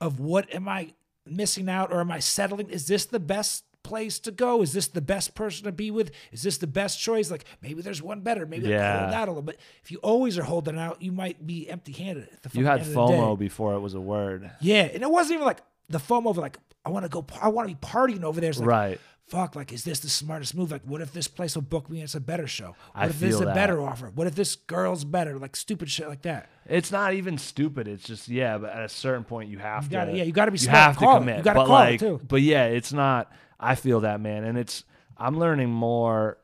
[0.00, 0.92] of what am I
[1.24, 2.68] missing out, or am I settling?
[2.68, 4.62] Is this the best place to go?
[4.62, 6.10] Is this the best person to be with?
[6.30, 7.30] Is this the best choice?
[7.30, 8.44] Like maybe there's one better.
[8.44, 9.00] Maybe Yeah.
[9.00, 9.60] Hold out a little bit.
[9.82, 12.28] If you always are holding out, you might be empty-handed.
[12.32, 12.82] At the You had.
[12.82, 14.50] FOMO before it was a word.
[14.60, 17.26] Yeah, and it wasn't even like the FOMO of like I want to go.
[17.42, 18.50] I want to be partying over there.
[18.50, 19.00] It's like, Right.
[19.26, 20.70] Fuck, like, is this the smartest move?
[20.70, 22.68] Like, what if this place will book me and it's a better show?
[22.68, 23.56] What I if this is a that.
[23.56, 24.12] better offer?
[24.14, 25.36] What if this girl's better?
[25.36, 26.48] Like, stupid shit like that.
[26.64, 27.88] It's not even stupid.
[27.88, 29.94] It's just yeah, but at a certain point you have You to.
[29.96, 30.76] gotta- yeah, you gotta be smart.
[30.76, 31.38] You have Call to commit.
[31.38, 32.20] You gotta but call it, too.
[32.28, 33.32] But yeah, it's not.
[33.58, 34.84] I feel that man, and it's.
[35.16, 36.38] I'm learning more.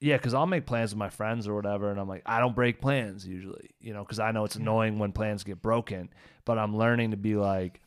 [0.00, 2.54] Yeah, because I'll make plans with my friends or whatever, and I'm like, I don't
[2.56, 4.62] break plans usually, you know, because I know it's mm-hmm.
[4.62, 6.10] annoying when plans get broken.
[6.44, 7.80] But I'm learning to be like,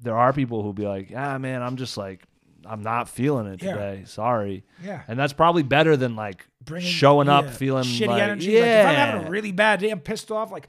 [0.00, 2.22] there are people who'll be like, ah, man, I'm just like,
[2.64, 3.72] I'm not feeling it Yeah.
[3.72, 4.02] today.
[4.06, 4.64] Sorry.
[4.82, 5.02] Yeah.
[5.08, 8.52] And that's probably better than like Bringing showing up yeah, feeling shitty like, energy.
[8.52, 8.60] Yeah.
[8.60, 10.50] Like, if I'm having a really bad day, I'm pissed off.
[10.50, 10.68] Like,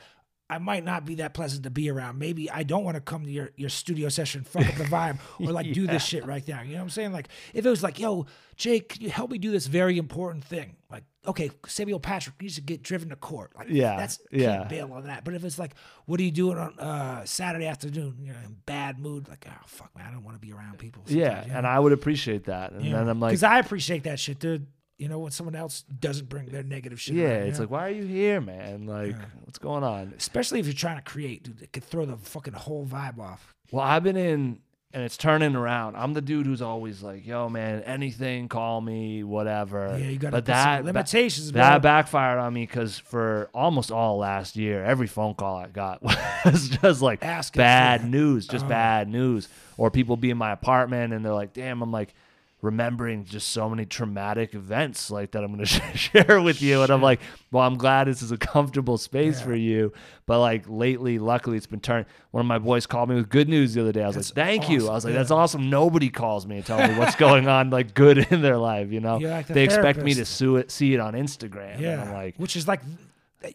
[0.49, 2.19] I might not be that pleasant to be around.
[2.19, 5.19] Maybe I don't want to come to your, your studio session, fuck up the vibe,
[5.41, 6.61] or like do this shit right now.
[6.61, 7.11] You know what I'm saying?
[7.11, 10.45] Like if it was like, yo, Jake, can you help me do this very important
[10.45, 10.77] thing?
[10.89, 13.51] Like, okay, Samuel Patrick needs to get driven to court.
[13.57, 14.59] Like, Yeah, that's yeah.
[14.59, 15.25] can't bail on that.
[15.25, 15.73] But if it's like,
[16.05, 18.15] what are you doing on uh, Saturday afternoon?
[18.21, 19.27] You're in bad mood.
[19.27, 21.03] Like, oh fuck, man, I don't want to be around people.
[21.07, 21.67] Yeah, you and?
[21.67, 22.71] I would appreciate that.
[22.71, 24.65] And then I'm like, because I appreciate that shit, dude.
[24.97, 27.15] You know, when someone else doesn't bring their negative shit.
[27.15, 27.63] yeah, around, it's know?
[27.65, 28.87] like, why are you here, man?
[28.87, 30.13] Like, what's going on?
[30.17, 33.53] especially if you're trying to create, dude, it could throw the fucking whole vibe off.
[33.71, 34.59] Well, I've been in,
[34.93, 35.97] and it's turning around.
[35.97, 40.31] I'm the dude who's always like, "Yo, man, anything, call me, whatever." Yeah, you put
[40.31, 45.35] some that limitations, That backfired on me because for almost all last year, every phone
[45.35, 46.01] call I got
[46.45, 48.69] was just like Asking bad news, just Oh.
[48.69, 52.15] bad news, or people be in my apartment and they're like, "Damn," I'm like.
[52.63, 56.89] Remembering just so many traumatic events like that, I'm going to share with you, and
[56.91, 57.19] I'm like,
[57.51, 59.45] well, I'm glad this is a comfortable space Yeah.
[59.45, 59.93] for you.
[60.25, 62.07] But like lately, luckily, it's been turned.
[62.31, 64.01] One of my boys called me with good news the other day.
[64.03, 64.89] I was That's like, thank you.
[64.89, 65.19] I was like, Yeah.
[65.19, 65.69] that's awesome.
[65.69, 68.91] Nobody calls me and tell me what's going on, like good in their life.
[68.91, 71.79] You know, like the they expect me to sue it, see it on Instagram.
[71.79, 72.81] Yeah, and I'm like, which is like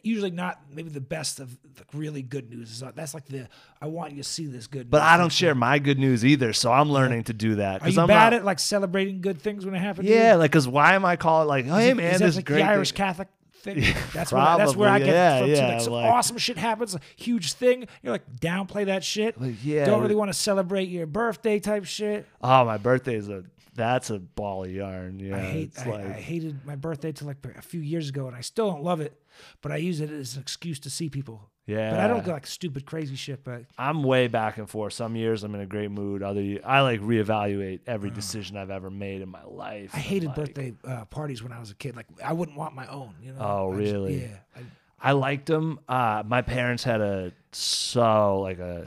[0.02, 2.70] usually not maybe the best of like really good news.
[2.70, 3.48] Is like- That's like the
[3.80, 4.90] I want you to see this good.
[4.90, 6.52] but I don't share my good news either.
[6.52, 9.40] So I'm learning to do that Are you I'm bad not, at like celebrating good
[9.42, 10.08] things when it happens?
[10.08, 12.44] yeah, like, cause why am I calling like, hey Is it- man, is this like
[12.46, 13.80] great the Irish thing- Catholic thing.
[14.12, 16.94] That's where that's where I get yeah, from yeah, Like some like- awesome shit happens,
[16.96, 17.86] a huge thing.
[18.02, 19.40] You're like downplay that shit.
[19.40, 22.26] Like, yeah, don't really want to celebrate your birthday type shit.
[22.42, 25.18] Oh, my birthday is a that's a ball of yarn.
[25.18, 25.72] Yeah, I hate.
[25.78, 28.70] I, like I hated my birthday till like a few years ago, and I still
[28.70, 29.18] don't love it.
[29.60, 31.48] But I use it as an excuse to see people.
[31.66, 31.90] yeah.
[31.90, 33.44] But I don't go like stupid crazy shit.
[33.44, 34.92] But I'm way back and forth.
[34.92, 36.22] Some years I'm in a great mood.
[36.22, 39.90] Other I like reevaluate every decision I've ever made in my life.
[39.94, 41.96] I hated like, birthday uh, parties when I was a kid.
[41.96, 43.14] Like I wouldn't want my own.
[43.22, 43.38] You know.
[43.40, 44.20] Oh, I just- really?
[44.22, 44.36] yeah.
[44.54, 44.60] I,
[45.04, 45.80] I liked them.
[45.88, 48.86] Uh, my parents had a so like a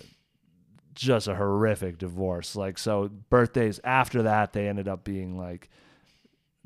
[0.96, 2.56] just a horrific divorce.
[2.56, 5.70] Like so, birthdays after that they ended up being like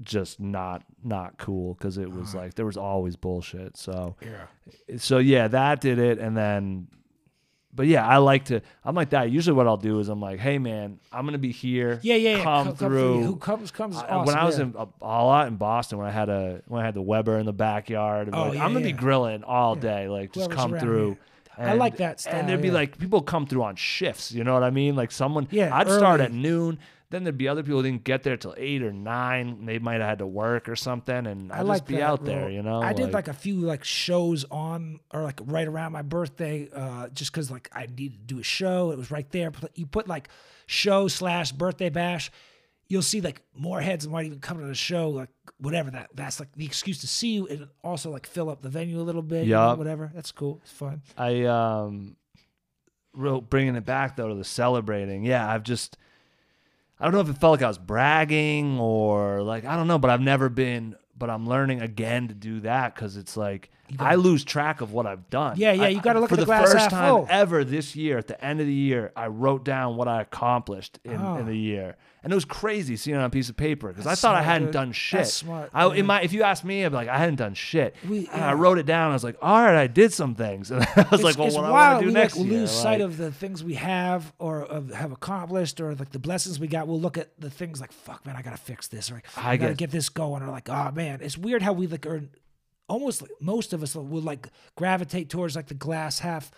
[0.04, 2.44] just not not cool because it was uh-huh.
[2.44, 3.78] like there was always bullshit.
[3.78, 4.98] So yeah.
[4.98, 6.88] so yeah, that did it, and then.
[7.72, 8.62] But yeah, I like to.
[8.84, 9.30] I'm like that.
[9.30, 12.00] Usually, what I'll do is I'm like, "Hey, man, I'm gonna be here.
[12.02, 12.44] Yeah, yeah, yeah.
[12.44, 13.20] Come Come- come through.
[13.20, 13.26] you.
[13.26, 14.26] Who comes comes I- awesome.
[14.26, 14.66] when I was yeah.
[14.66, 17.38] in a, a lot in Boston, when I had a when I had the Weber
[17.38, 20.60] in the backyard, Oh, like, yeah, I'm gonna be grilling all day, like just Whoever's
[20.60, 21.18] come around,
[21.60, 21.68] through.
[21.68, 22.74] I like that style, And there'd be yeah.
[22.74, 24.32] like people come through on shifts.
[24.32, 24.96] You know what I mean?
[24.96, 25.48] Like someone.
[25.52, 26.80] Yeah, I'd start at noon.
[27.12, 29.66] Then there'd be other people who didn't get there till eight or nine.
[29.66, 32.24] They might have had to work or something, and I'd I like just be out
[32.24, 32.34] bro.
[32.34, 32.50] there.
[32.52, 36.04] You know, I did like a few like shows on or like right around my
[36.04, 38.92] birthday, uh, just because like I needed to do a show.
[38.92, 39.52] It was right there.
[39.74, 40.30] You put like
[40.68, 42.32] show slash birthday bash.
[42.90, 46.10] You'll see like more heads might even come to the show, like whatever that.
[46.16, 49.04] That's like the excuse to see you and also like fill up the venue a
[49.04, 49.46] little bit.
[49.46, 50.12] you know, whatever.
[50.14, 50.60] That's cool.
[50.64, 51.04] It's fun.
[51.18, 52.16] I um
[53.14, 55.24] real bringing it back though to the celebrating.
[55.24, 55.98] Yeah, I've just
[57.00, 60.00] I don't know if it felt like I was bragging or like I don't know,
[60.00, 64.16] but I've never been but I'm learning again to do that cuz it's like I
[64.16, 65.56] lose track of what I've done.
[65.58, 67.28] Yeah, yeah, you gotta I- look for at the the glass first half time full.
[67.30, 71.00] ever this year at the end of the year, I wrote down what I accomplished
[71.04, 71.38] in, Oh.
[71.38, 71.56] in the oh.
[71.56, 71.96] year.
[72.22, 74.42] And it was crazy seeing it on a piece of paper because I thought I
[74.42, 74.74] hadn't dude.
[74.74, 75.20] done shit.
[75.20, 77.54] That's smart, I, in my, if you ask me, I'd be like, I hadn't done
[77.54, 77.96] shit.
[78.10, 79.12] We- and I wrote it down.
[79.12, 80.70] I was like, all right, I did some things.
[80.80, 82.48] And I was it's, like, well, what do I want to do we next like,
[82.50, 82.60] year?
[82.60, 86.60] lose sight of the things we have or of, have accomplished or like the blessings
[86.60, 86.90] we got.
[86.90, 89.58] We'll look at the things like, fuck, man, I gotta fix this or I I
[89.58, 92.24] gotta get- get this going or like, oh man, it's weird how we like are
[92.90, 96.52] almost like most of us will like gravitate towards like the glass half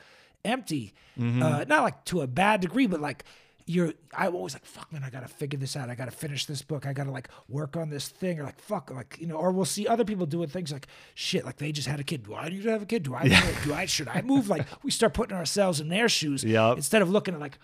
[0.43, 0.93] empty.
[1.19, 1.43] Mm-hmm.
[1.43, 3.23] Uh, not like to a bad degree, but like.
[3.67, 5.89] You're, I'm always like, fuck, man, I gotta figure this out.
[5.89, 6.85] I gotta finish this book.
[6.87, 9.35] I gotta like work on this thing, or like, fuck, like you know.
[9.35, 12.23] Or we'll see other people doing things like, shit, like they just had a kid.
[12.23, 13.03] Do I need to have a kid?
[13.03, 13.27] Do I?
[13.63, 13.85] Do I?
[13.85, 14.49] Should I move?
[14.49, 16.75] Like we start putting ourselves in their shoes Yup.
[16.77, 17.59] instead of looking at like,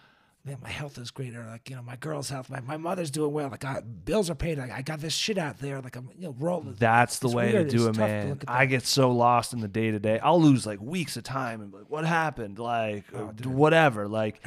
[0.47, 3.11] man, my health is great, or like you know, my girl's health, my, my mother's
[3.11, 3.49] doing well.
[3.49, 4.57] Like I, bills are paid.
[4.57, 5.81] Like, I got this shit out there.
[5.81, 6.75] Like I'm, you know, rolling.
[6.79, 7.69] That's the It's way weird.
[7.69, 8.39] to do It's it, man.
[8.47, 10.17] I get so lost in the day to day.
[10.19, 12.57] I'll lose like weeks of time and be like, what happened?
[12.59, 14.07] Like, Oh, whatever.
[14.07, 14.41] Like,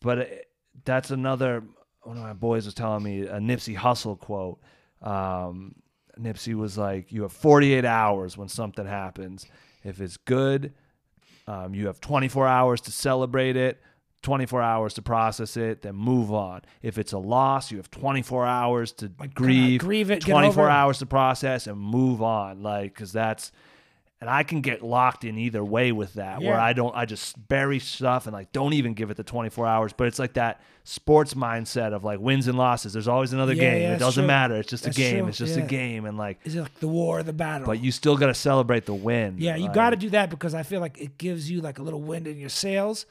[0.00, 0.46] but it,
[0.84, 1.62] that's another.
[2.02, 4.58] One of my boys was telling me a Nipsey Hussle quote.
[5.02, 5.74] Um,
[6.18, 9.46] Nipsey was like, "You have 48 hours when something happens.
[9.84, 10.72] If it's good,
[11.46, 13.80] um, you have 24 hours to celebrate it."
[14.22, 16.62] 24 hours to process it, then move on.
[16.82, 20.98] If it's a loss, you have 24 hours to grieve, grieve it, 24 over hours
[20.98, 22.62] to process and move on.
[22.62, 23.50] Like, cause that's,
[24.20, 27.48] And I can get locked in either way with that, where I don't, I just
[27.48, 29.94] bury stuff and like don't even give it the 24 hours.
[29.94, 32.92] But it's like that sports mindset of like wins and losses.
[32.92, 33.82] There's always another Yeah, game.
[33.82, 34.26] yeah, it doesn't true.
[34.28, 34.56] matter.
[34.56, 35.18] It's just That's a game.
[35.20, 36.04] true, It's just a game.
[36.04, 37.66] And like, Is it like the war or the battle?
[37.66, 39.36] but you still got to celebrate the win.
[39.38, 41.78] Yeah, you Like, got to do that because I feel like it gives you like
[41.78, 43.06] a little wind in your sails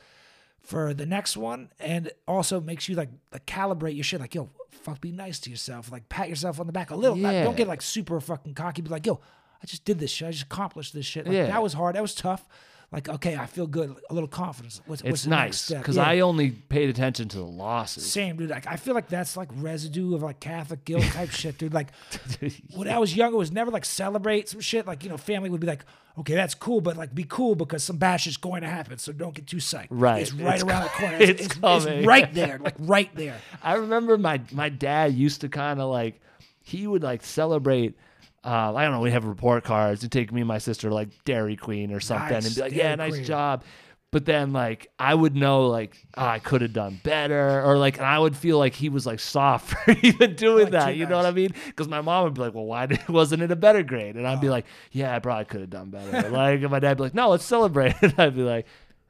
[0.70, 4.20] for the next one, and also makes you like, like calibrate your shit.
[4.22, 5.92] Like, yo, fuck, be nice to yourself.
[5.92, 7.16] Like, pat yourself on the back a little.
[7.18, 7.44] Not- Yeah.
[7.44, 8.84] don't get like super fucking cocky.
[8.84, 9.20] Be like, yo,
[9.64, 10.28] I just did this shit.
[10.28, 11.26] I just accomplished this shit.
[11.26, 11.48] Like, Yeah.
[11.48, 11.96] that was hard.
[11.96, 12.48] That was tough.
[12.92, 13.96] Like, okay, I feel good.
[14.10, 14.82] A little confidence.
[14.88, 16.08] What's, what's It's next nice because Yeah.
[16.08, 18.12] I only paid attention to the losses.
[18.12, 18.50] Same, dude.
[18.50, 21.74] Like, I feel like that's like residue of like Catholic guilt type shit, dude.
[21.74, 21.90] Like,
[22.76, 24.88] when I was younger, it was never like celebrate some shit.
[24.88, 25.86] Like, you know, family would be like,
[26.18, 28.98] okay, that's cool, but like be cool because some bash is going to happen.
[28.98, 29.88] So don't get too psyched.
[29.92, 30.24] Right.
[30.24, 31.18] It's right It's around the corner.
[31.20, 32.06] it's it's, coming.
[32.06, 32.58] right there.
[32.58, 33.38] Like right there.
[33.62, 36.20] I remember my my dad used to kind of like
[36.64, 37.96] he would like celebrate.
[38.44, 39.02] Uh, I don't know.
[39.02, 42.34] We have report cards to take me and my sister like Dairy Queen or something,
[42.36, 43.24] Nice, and be like, Dairy "Yeah, nice Queen.
[43.26, 43.64] job."
[44.12, 47.98] But then like I would know like oh, I could have done better, or like
[47.98, 50.96] and I would feel like he was like soft for even doing Like, that.
[50.96, 51.54] You know what I mean?
[51.68, 54.26] Because my mom would be like, "Well, why did, wasn't it a better grade?" And
[54.28, 57.04] I'd be like, "Yeah, I probably could have done better." like and my dad'd be
[57.04, 58.66] like, "No, let's celebrate." And I'd be like,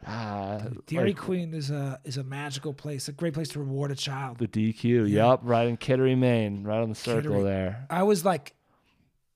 [0.06, 3.92] "Ah." Dairy like, Queen is a is a magical place, a great place to reward
[3.92, 4.40] a child.
[4.40, 7.44] The DQ, yep, right in Kittery, Maine, right on the circle Kittery.
[7.44, 7.86] there.
[7.90, 8.54] I was like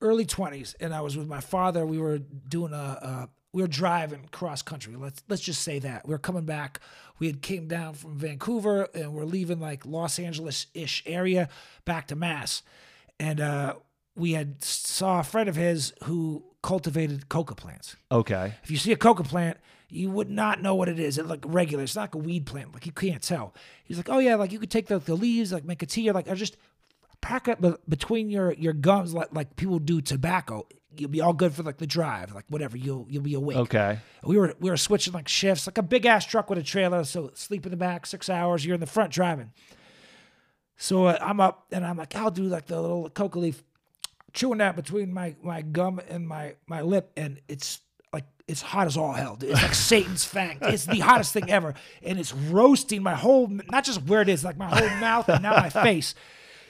[0.04, 1.86] early twenties, and I was with my father.
[1.86, 4.96] We were doing a, a we were driving cross country.
[4.96, 6.80] Let's let's just say that we were coming back.
[7.20, 11.50] We had came down from Vancouver, and we're leaving like Los Angeles ish area
[11.86, 12.64] back to Mass,
[13.20, 13.76] and uh,
[14.16, 17.96] we had saw a friend of his who cultivated coca plants.
[18.12, 18.54] Okay.
[18.64, 19.58] If you see a coca plant,
[19.90, 21.18] you would not know what it is.
[21.18, 21.84] It's like regular.
[21.84, 22.74] It's not like a weed plant.
[22.74, 23.54] Like you can't tell.
[23.84, 26.10] He's like, oh yeah, like you could take the, the leaves, like make a tea,
[26.10, 26.58] or like or just
[27.24, 27.60] pack it
[27.90, 30.68] between your your gums, like like people do tobacco.
[30.96, 32.78] You'll be all good for like the drive, like whatever.
[32.78, 33.58] You'll you'll be awake.
[33.58, 34.00] Okay.
[34.24, 37.04] We were we were switching like shifts, like a big ass truck with a trailer.
[37.04, 38.64] So sleep in the back six hours.
[38.66, 39.52] You're in the front driving.
[40.78, 43.64] So uh, I'm up and I'm like, I'll do like the little coca leaf,
[44.34, 47.80] chewing that between my my gum and my my lip, and it's
[48.12, 49.36] like it's hot as all hell.
[49.36, 49.52] dude.
[49.52, 50.58] It's like Satan's fang.
[50.62, 54.44] It's the hottest thing ever, and it's roasting my whole not just where it is,
[54.44, 56.14] like my whole mouth and now my face.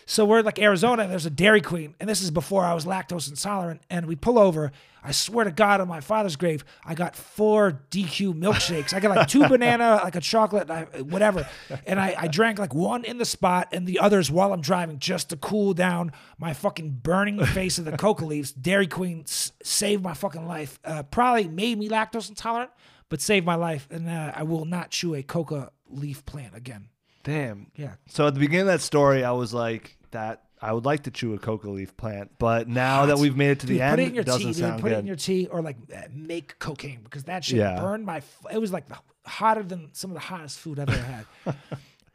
[0.05, 2.85] So we're like Arizona, and there's a Dairy Queen, and this is before I was
[2.85, 3.81] lactose intolerant.
[3.89, 4.71] And we pull over.
[5.05, 8.93] I swear to God, on my father's grave, I got four DQ milkshakes.
[8.93, 11.45] I got like two banana, like a chocolate, I, whatever.
[11.85, 14.99] And I, I drank like one in the spot and the others while I'm driving
[14.99, 18.53] just to cool down my fucking burning face of the coca leaves.
[18.53, 20.79] Dairy Queen s- saved my fucking life.
[20.85, 22.71] Uh, probably made me lactose intolerant,
[23.09, 23.89] but saved my life.
[23.91, 26.87] And uh, I will not chew a coca leaf plant again.
[27.23, 27.67] Damn.
[27.75, 27.93] Yeah.
[28.07, 31.11] So at the beginning of that story, I was like, that I would like to
[31.11, 33.91] chew a coca leaf plant, but now that we've made it to the Dude, end,
[33.95, 34.55] put it in your it doesn't tea, dude.
[34.55, 34.95] sound Put good.
[34.95, 37.79] it in your tea or like uh, make cocaine because that shit Yeah.
[37.81, 38.17] burned my.
[38.17, 38.85] F- it was like
[39.25, 41.25] hotter than some of the hottest food I've ever had.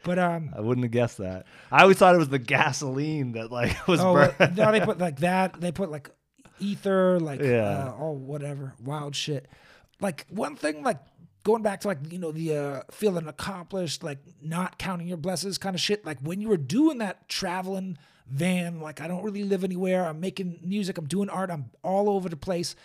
[0.05, 1.47] but um, I wouldn't have guessed that.
[1.73, 4.35] I always thought it was the gasoline that like was oh burned.
[4.39, 5.61] uh, no, they put like that.
[5.61, 6.11] They put like
[6.61, 7.89] ether, like Yeah.
[7.89, 9.47] uh, oh whatever, wild shit.
[10.01, 10.99] Like one thing, like
[11.45, 15.59] going back to like you know the uh, feeling accomplished, like not counting your blessings
[15.59, 16.05] kind of shit.
[16.05, 20.05] Like when you were doing that traveling van, like I don't really live anywhere.
[20.07, 20.99] I'm making music.
[20.99, 21.51] I'm doing art.
[21.51, 22.77] I'm all over the place.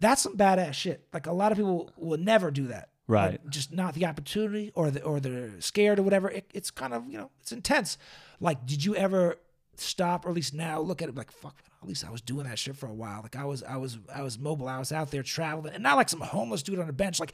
[0.00, 1.06] That's some badass shit.
[1.12, 2.88] Like a lot of people will never do that.
[3.08, 3.32] Right.
[3.32, 6.30] Like, just not the opportunity or the or they're scared or whatever.
[6.30, 7.98] It, it's kind of, you know, it's intense.
[8.40, 9.36] Like, did you ever
[9.76, 12.46] stop or at least now look at it like, fuck, at least I was doing
[12.46, 13.22] that shit for a while.
[13.22, 14.68] Like I was I was I was mobile.
[14.68, 15.74] I was out there traveling.
[15.74, 17.32] And not like some homeless dude on a bench, like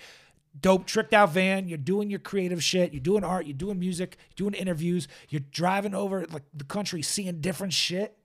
[0.61, 1.69] dope tricked out van.
[1.69, 2.93] You're doing your creative shit.
[2.93, 3.47] You're doing art.
[3.47, 4.17] You're doing music.
[4.37, 5.09] You're doing interviews.
[5.29, 8.17] You're driving over like the country, seeing different shit.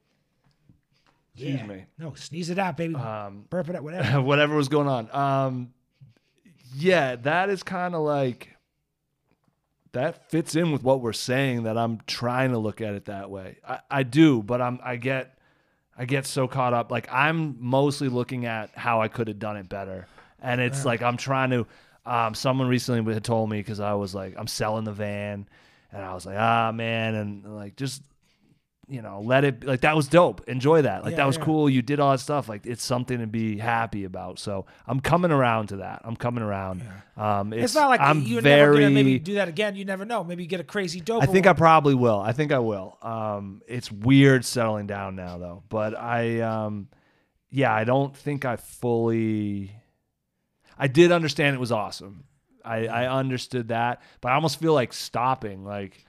[1.36, 1.66] Excuse Yeah.
[1.66, 1.86] me.
[1.98, 2.96] No, sneeze it out, baby.
[2.96, 4.22] Um, Burp it out, whatever.
[4.22, 5.10] whatever was going on.
[5.16, 5.74] Um,
[6.76, 8.50] yeah, that is kind of like
[9.94, 11.64] that fits in with what we're saying.
[11.64, 13.58] That I'm trying to look at it that way.
[13.68, 15.38] I, I do, but I'm I get
[15.98, 16.92] I get so caught up.
[16.92, 20.08] Like I'm mostly looking at how I could have done it better,
[20.42, 21.68] and it's like I'm trying to.
[22.06, 25.48] Um, someone recently had told me because I was like I'm selling the van,
[25.92, 28.02] and I was like ah man, and like just
[28.88, 30.48] you know, let it like that was dope.
[30.48, 31.04] Enjoy that.
[31.04, 31.46] Like Yeah, that was yeah.
[31.46, 31.70] cool.
[31.70, 32.50] You did all that stuff.
[32.50, 34.40] Like it's something to be happy about.
[34.40, 36.02] So I'm coming around to that.
[36.04, 36.84] I'm coming around.
[37.16, 38.60] Um, it's, It's, not like I'm you're very.
[38.60, 39.76] never gonna maybe do that again.
[39.76, 40.24] You never know.
[40.24, 41.24] Maybe you get a crazy dope.
[41.24, 42.20] I think I probably will.
[42.20, 42.98] I think I will.
[43.02, 45.64] Um, it's weird settling down now though.
[45.70, 46.90] But I, um,
[47.50, 49.72] yeah, I don't think I fully.
[50.84, 52.26] I did understand it was awesome.
[52.66, 55.64] I, I understood that, but I almost feel like stopping.
[55.64, 56.04] Like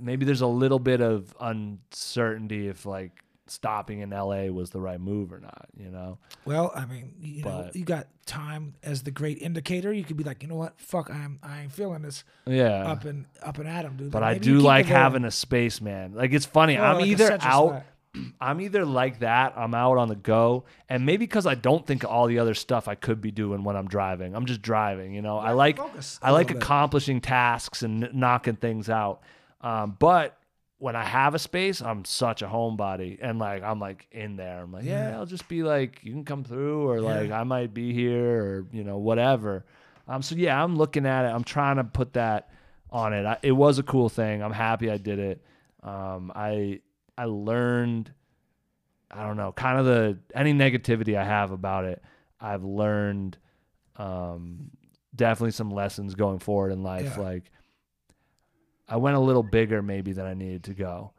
[0.00, 3.12] maybe there's a little bit of uncertainty if like
[3.46, 6.18] stopping in LA was the right move or not, you know?
[6.46, 9.92] Well, I mean, you know, you got time as the great indicator.
[9.92, 12.90] You could be like, you know what, fuck, I'm I ain't feeling this Yeah.
[12.90, 14.10] up and up and at 'em, dude.
[14.10, 16.14] but Like, I do like having a space, man.
[16.14, 16.78] Like it's funny.
[16.78, 17.84] Oh, I'm like either out spot.
[18.40, 22.04] I'm either like that, I'm out on the go, and maybe because I don't think
[22.04, 24.34] of all the other stuff I could be doing when I'm driving.
[24.36, 25.38] I'm just driving, you know.
[25.38, 25.78] I like
[26.22, 26.58] I like bit.
[26.58, 29.22] accomplishing tasks and knocking things out.
[29.60, 30.38] Um, but
[30.78, 34.62] when I have a space, I'm such a homebody, and like I'm like in there.
[34.62, 35.18] I'm like, yeah, Yeah.
[35.18, 38.66] I'll just be like, you can come through, or like I might be here, or
[38.70, 39.64] you know, whatever.
[40.06, 41.28] Um, so yeah, I'm looking at it.
[41.28, 42.50] I'm trying to put that
[42.90, 43.24] on it.
[43.26, 44.42] I, it was a cool thing.
[44.42, 45.42] I'm happy I did it.
[45.82, 46.80] Um, I
[47.16, 48.12] I learned,
[49.10, 52.02] I don't know, kind of the any negativity I have about it.
[52.40, 53.38] I've learned,
[53.96, 54.70] um,
[55.14, 57.14] definitely some lessons going forward in life.
[57.16, 57.22] Yeah.
[57.22, 57.50] Like,
[58.88, 61.12] I went a little bigger maybe than I needed to go.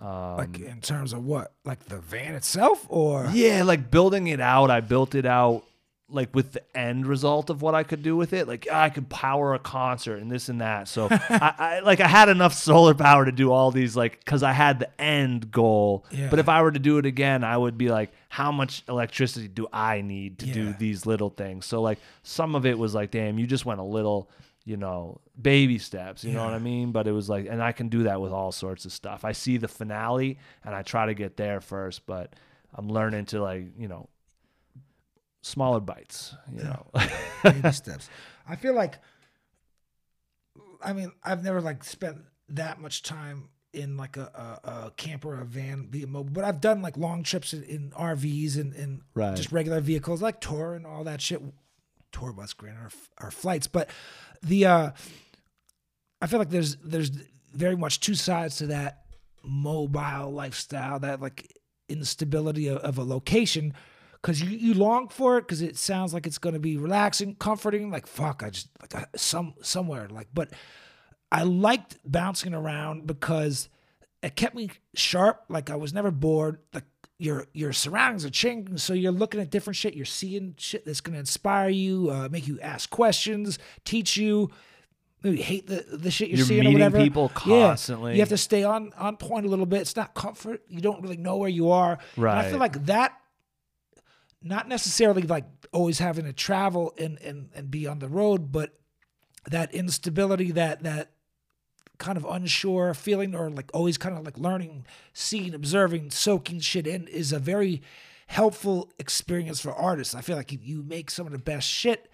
[0.00, 4.40] Um, like in terms of what, like the van itself, or yeah, like building it
[4.40, 5.64] out, I built it out
[6.08, 8.46] like with the end result of what I could do with it.
[8.46, 10.88] Like ah, I could power a concert and this and that.
[10.88, 14.42] So I, I like I had enough solar power to do all these like because
[14.42, 16.04] I had the end goal.
[16.10, 16.28] Yeah.
[16.30, 19.48] But if I were to do it again, I would be like, how much electricity
[19.48, 21.66] do I need to do these little things?
[21.66, 24.30] So like some of it was like, damn, you just went a little.
[24.68, 26.90] You know, baby steps, you know what I mean?
[26.90, 29.24] But it was like, and I can do that with all sorts of stuff.
[29.24, 32.34] I see the finale and I try to get there first, but
[32.74, 34.08] I'm learning to like, you know,
[35.46, 36.86] smaller bites, you know.
[37.44, 38.08] baby steps.
[38.48, 38.98] I feel like,
[40.82, 42.18] I mean, I've never like spent
[42.50, 46.44] that much time in like a, a, a camper or a van being mobile, but
[46.44, 49.36] I've done like long trips in, in RVs and, and Right.
[49.36, 51.42] just regular vehicles like tour and all that shit.
[52.12, 52.90] Tour bus, granted, our,
[53.26, 53.90] our flights, but
[54.42, 54.90] the uh,
[56.22, 57.10] I feel like there's there's
[57.52, 59.02] very much two sides to that
[59.44, 61.52] mobile lifestyle, that like
[61.90, 63.74] instability of, of a location.
[64.26, 67.92] Cause you, you long for it because it sounds like it's gonna be relaxing, comforting.
[67.92, 70.26] Like fuck, I just like some somewhere like.
[70.34, 70.50] But
[71.30, 73.68] I liked bouncing around because
[74.24, 75.44] it kept me sharp.
[75.48, 76.58] Like I was never bored.
[76.74, 76.82] Like
[77.18, 79.94] your your surroundings are changing, so you're looking at different shit.
[79.94, 84.50] You're seeing shit that's gonna inspire you, uh, make you ask questions, teach you.
[85.22, 86.98] Maybe hate the the shit you're, You're seeing or meeting whatever.
[86.98, 87.68] people Yeah.
[87.68, 88.14] constantly.
[88.14, 89.82] You have to stay on on point a little bit.
[89.82, 90.62] It's not comfort.
[90.68, 91.96] You don't really know where you are.
[92.16, 93.12] And I feel like that
[94.42, 98.78] not necessarily like always having to travel and, and, and be on the road, but
[99.50, 101.12] that instability, that that
[101.98, 106.86] kind of unsure feeling, or like always kind of like learning, seeing, observing, soaking shit
[106.86, 107.82] in is a very
[108.26, 110.14] helpful experience for artists.
[110.14, 112.10] I feel like you, you make some of the best shit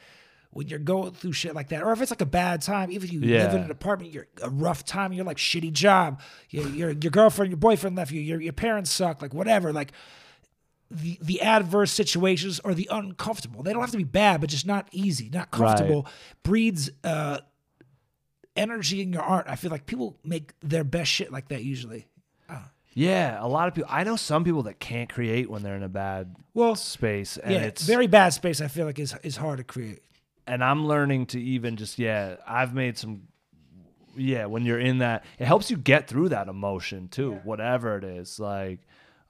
[0.51, 3.09] when you're going through shit like that, or if it's like a bad time, even
[3.09, 6.69] if you live in an apartment, you're a rough time, you're like shitty job, your
[6.69, 9.93] your, your girlfriend, your boyfriend left you, your your parents suck, like whatever, like
[10.93, 13.63] the the adverse situations or the uncomfortable.
[13.63, 16.07] They don't have to be bad, but just not easy, not comfortable.
[16.43, 17.39] Breeds uh,
[18.57, 19.47] energy in your art.
[19.49, 22.07] I feel like people make their best shit like that usually.
[22.95, 23.91] yeah, a lot of people.
[23.93, 27.53] I know some people that can't create when they're in a bad Well, space, and
[27.55, 28.61] yeah, it's very bad space.
[28.61, 30.01] I feel like is is hard to create.
[30.47, 33.23] and I'm learning to even just yeah, I've made some
[34.15, 38.05] yeah, when you're in that it helps you get through that emotion too, whatever it
[38.05, 38.39] is.
[38.39, 38.81] Like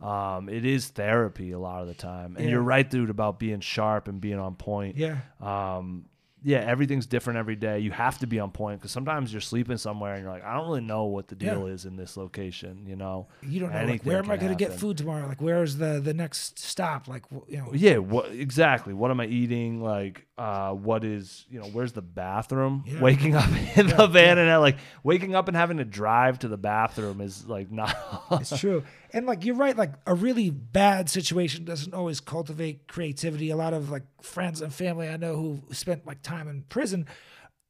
[0.03, 2.37] um it is therapy a lot of the time.
[2.37, 2.53] And Yeah.
[2.53, 4.97] you're right dude about being sharp and being on point.
[4.97, 6.07] Yeah, Um
[6.45, 7.79] yeah, everything's different every day.
[7.79, 10.55] You have to be on point because sometimes you're sleeping somewhere and you're like, I
[10.55, 11.73] don't really know what the deal Yeah.
[11.75, 12.85] is in this location.
[12.85, 15.29] You know, you don't know like, where am I going to get food tomorrow?
[15.29, 17.07] Like where's the the next stop?
[17.07, 18.93] Like you know, Yeah, what exactly?
[18.93, 19.81] What am I eating?
[19.81, 21.67] Like, uh, what is you know?
[21.67, 22.85] Where's the bathroom?
[22.87, 23.01] Yeah.
[23.01, 26.57] Waking up in the van and like waking up and having to drive to the
[26.57, 27.95] bathroom is like not.
[28.33, 28.83] It's true.
[29.13, 33.51] And like you're right, like a really bad situation doesn't always cultivate creativity.
[33.51, 37.07] A lot of like friends and family I know who spent like time in prison,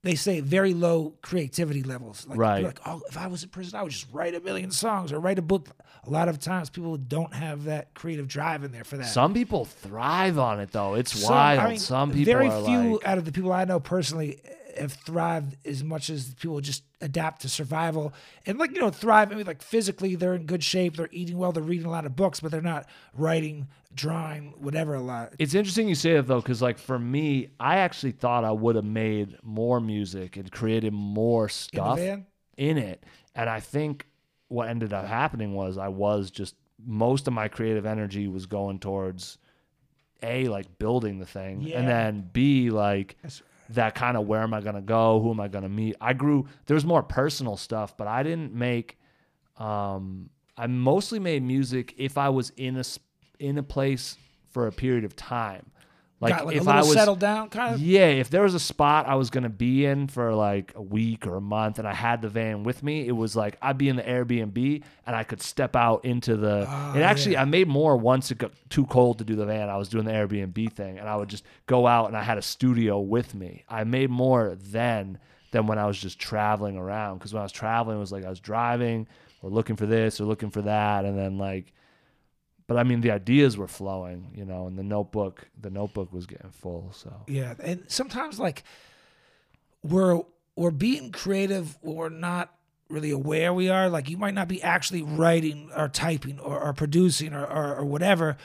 [0.03, 2.27] they say very low creativity levels.
[2.29, 2.65] Like, Right.
[2.65, 5.21] Like, oh, if I was in prison, I would just write a million songs or
[5.21, 5.69] write a book.
[6.05, 9.07] A lot of times people don't have that creative drive in there for that.
[9.07, 10.95] Some people thrive on it though.
[10.95, 11.61] It's Some- wild.
[11.61, 14.41] I mean, Some people very few like, out of the people I know personally
[14.79, 18.13] have thrived as much as people just adapt to survival
[18.47, 19.33] and like you know thrive.
[19.33, 20.97] I mean, like physically, they're in good shape.
[20.97, 21.53] They're eating well.
[21.53, 24.95] They're reading a lot of books, but they're not writing, drawing, whatever.
[24.95, 25.35] A lot.
[25.39, 28.77] It's interesting you say that though, because like for me, I actually thought I would
[28.77, 32.27] have made more music and created more stuff van?
[32.57, 33.05] in it.
[33.35, 34.07] And I think
[34.49, 36.55] what ended up happening was I was just
[36.85, 39.39] most of my creative energy was going towards
[40.23, 41.79] a like building the thing, Yeah.
[41.81, 45.21] and then b like That's- that kind of where am I gonna go?
[45.21, 45.97] Who am I gonna meet?
[46.01, 46.47] I grew.
[46.67, 48.99] There was more personal stuff, but I didn't make.
[49.57, 52.85] Um, I mostly made music if I was in a,
[53.39, 54.17] in a place
[54.51, 55.71] for a period of time.
[56.23, 57.81] Like, Got like if a I was settled down, kind of.
[57.81, 61.27] yeah, if there was a spot I was gonna be in for like a week
[61.27, 63.89] or a month, and I had the van with me, it was like I'd be
[63.89, 66.65] in the Airbnb and I could step out into the.
[66.69, 69.45] Ah, oh, and actually, I made more once it got too cold to do the
[69.45, 69.69] van.
[69.69, 72.39] I was doing the Airbnb thing, and I would just go out and I had
[72.39, 73.65] a studio with me.
[73.69, 75.19] I made more then
[75.51, 77.19] than when I was just traveling around.
[77.19, 79.09] Because when I was traveling, it was like I was driving
[79.43, 81.73] or looking for this or looking for that, and then like
[82.73, 86.27] but I mean the ideas were flowing, you know, and the notebook the notebook was
[86.27, 86.91] getting full.
[86.93, 88.65] So Yeah, and sometimes like
[89.83, 90.21] we're
[90.57, 92.55] we're being creative we're not
[92.89, 93.89] really aware we are.
[93.89, 97.85] Like you might not be actually writing or typing or, or producing or, or, or
[97.85, 98.37] whatever,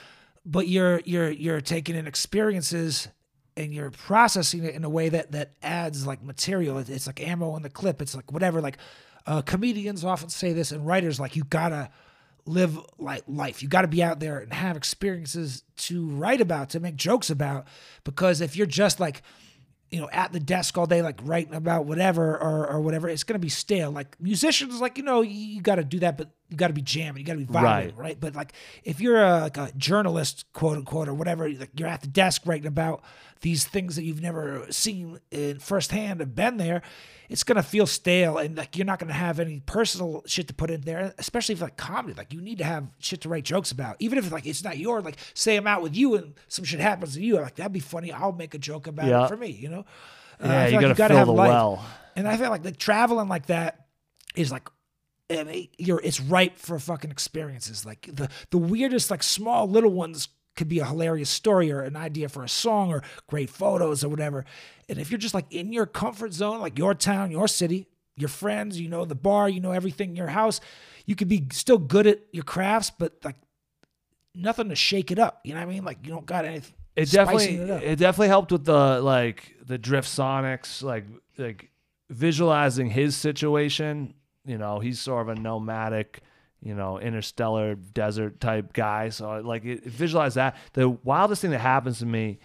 [0.46, 3.08] but you're you're you're taking in experiences
[3.56, 6.78] and you're processing it in a way that that adds like material.
[6.78, 8.00] It- It's like ammo in the clip.
[8.00, 8.60] It's like whatever.
[8.60, 8.78] Like
[9.26, 11.90] uh, comedians often say this, and writers like you gotta
[12.48, 13.62] live like life.
[13.62, 17.30] You got to be out there and have experiences to write about, to make jokes
[17.30, 17.66] about.
[18.04, 19.22] Because if you're just like,
[19.90, 23.24] you know, at the desk all day, like writing about whatever or, or whatever, it's
[23.24, 23.90] gonna be stale.
[23.90, 26.72] Like musicians, like you know, you, you got to do that, but you got to
[26.72, 27.96] be jamming, you got to be vibing, Right.
[27.96, 28.20] right.
[28.20, 28.52] But like
[28.84, 32.42] if you're a, like a journalist, quote unquote, or whatever, like you're at the desk
[32.46, 33.02] writing about
[33.40, 36.82] these things that you've never seen in firsthand and been there.
[37.28, 40.70] It's gonna feel stale, and like you're not gonna have any personal shit to put
[40.70, 41.12] in there.
[41.18, 44.16] Especially if like comedy, like you need to have shit to write jokes about, even
[44.16, 45.02] if like it's not your.
[45.02, 47.80] Like say I'm out with you and some shit happens to you, like that'd be
[47.80, 48.10] funny.
[48.10, 49.26] I'll make a joke about Yeah.
[49.26, 49.84] it for me, you know.
[50.42, 51.84] Uh, Yeah, feel you like gotta fill the well.
[52.16, 53.86] and I feel like the traveling like that
[54.34, 54.68] is like
[55.30, 57.84] Mean, you're it's ripe for fucking experiences.
[57.84, 61.96] Like the the weirdest, like small little ones could be a hilarious story or an
[61.96, 64.44] idea for a song or great photos or whatever.
[64.88, 68.28] And if you're just like in your comfort zone, like your town, your city, your
[68.28, 70.60] friends, you know the bar, you know everything in your house,
[71.06, 73.36] you could be still good at your crafts, but like
[74.34, 75.40] nothing to shake it up.
[75.44, 75.84] You know what I mean?
[75.84, 76.74] Like you don't got anything.
[76.96, 81.04] it definitely it it, definitely helped with the like the drift sonics like
[81.36, 81.70] like
[82.10, 84.14] visualizing his situation
[84.48, 86.20] you know he's sort of a nomadic
[86.60, 89.10] you know interstellar desert type guy.
[89.10, 90.56] So like it, visualize that.
[90.72, 92.38] The wildest thing that happens to me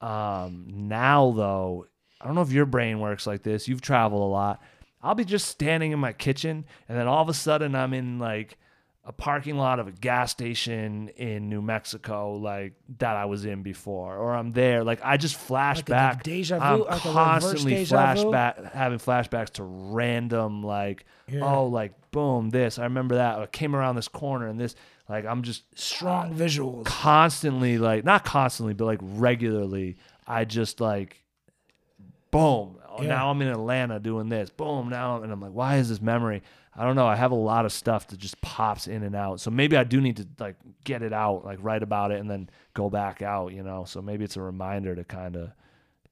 [0.00, 1.86] um now though
[2.20, 3.68] i don't know if your brain works like this.
[3.68, 4.60] You've traveled a lot.
[5.00, 8.18] I'll be just standing in my kitchen and then all of a sudden i'm in
[8.18, 8.58] like
[9.04, 13.62] a parking lot of a gas station in New Mexico, like that I was in
[13.64, 14.84] before, or I'm there.
[14.84, 16.22] Like I just flash Like a back.
[16.22, 21.40] deja vu, I'm like constantly flashback, having flashbacks to random, like Yeah.
[21.42, 22.78] oh, like boom, this.
[22.78, 23.38] I remember that.
[23.40, 24.76] I came around this corner and this.
[25.08, 26.84] Like I'm just Strong visuals.
[26.84, 29.96] constantly, like not constantly, but like regularly.
[30.28, 31.20] I just like
[32.30, 32.78] boom.
[32.88, 33.08] Oh, Yeah.
[33.08, 34.50] Now I'm in Atlanta doing this.
[34.50, 34.88] Boom.
[34.90, 36.42] Now and I'm like, why is this memory?
[36.74, 37.06] I don't know.
[37.06, 39.40] I have a lot of stuff that just pops in and out.
[39.40, 42.30] So maybe I do need to like get it out, like write about it, and
[42.30, 43.52] then go back out.
[43.52, 43.84] You know.
[43.84, 45.50] So maybe it's a reminder to kind of,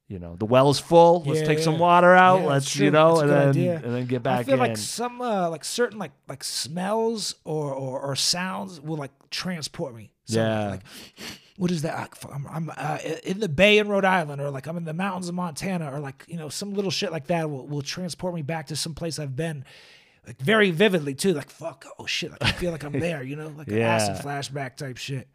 [0.09, 1.23] you know, the well is full.
[1.25, 2.41] Let's Yeah, take some water out.
[2.43, 3.77] Yeah, Let's you know, and then idea.
[3.83, 4.61] and then get back I feel in.
[4.61, 9.95] like some uh, like certain like like smells or, or or sounds will like transport
[9.95, 10.11] me.
[10.27, 10.51] somewhere.
[10.61, 10.71] Yeah.
[10.73, 10.81] Like
[11.57, 12.09] what is that?
[12.33, 15.29] I'm, I'm uh, in the Bay in Rhode Island, or like I'm in the mountains
[15.29, 18.43] of Montana, or like you know some little shit like that will, will transport me
[18.43, 19.65] back to some place I've been.
[20.31, 23.35] Like very vividly too, like fuck, oh shit, like I feel like I'm there, you
[23.35, 25.27] know, like an acid flashback type shit,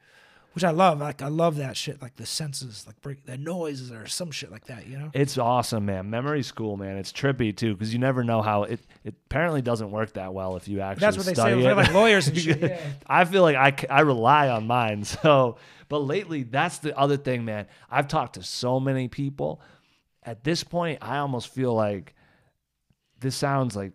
[0.53, 0.99] which I love.
[1.01, 4.53] Like I love that shit, like the senses, like break the noises or some shit
[4.53, 5.09] like that, you know.
[5.13, 6.09] It's awesome, man.
[6.09, 6.95] Memory school, man.
[6.95, 8.79] It's trippy too because you never know how it.
[9.03, 11.01] It apparently doesn't work that well if you actually.
[11.01, 11.61] That's what they say.
[11.61, 12.61] They're like lawyers and shit.
[12.61, 12.79] Yeah.
[13.05, 15.03] I feel like I I rely on mine.
[15.25, 15.57] So,
[15.89, 17.67] but lately, that's the other thing, man.
[17.91, 19.59] I've talked to so many people.
[20.23, 22.15] At this point, I almost feel like
[23.19, 23.91] this sounds like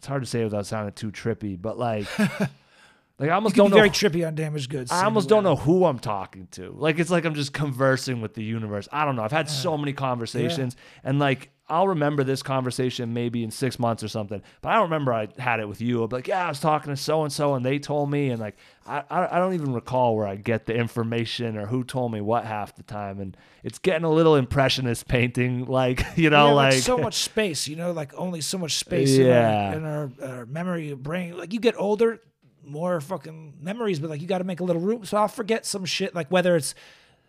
[0.00, 3.76] it's hard to say without sounding too trippy, but like, like I almost don't know.
[3.76, 4.90] very trippy on damaged goods.
[4.90, 6.70] I almost don't know who I'm talking to.
[6.70, 8.88] Like it's like I'm just conversing with the universe.
[8.90, 9.22] I don't know.
[9.22, 10.74] I've had so many conversations,
[11.04, 14.42] and like I'll remember this conversation maybe in six months or something.
[14.60, 16.00] But I don't remember I had it with you.
[16.02, 18.30] I'll be like, yeah, I was talking to so and so, and they told me,
[18.30, 18.56] and like
[18.86, 22.44] I, I don't even recall where I get the information or who told me what
[22.44, 26.72] half the time, and it's getting a little impressionist painting, like you know, Yeah, like,
[26.74, 29.72] so much space, you know, like only so much space Yeah.
[29.76, 31.38] in, our, in our, our memory brain.
[31.38, 32.20] Like you get older,
[32.64, 35.04] more fucking memories, but like you got to make a little room.
[35.04, 36.74] So I'll forget some shit, like whether it's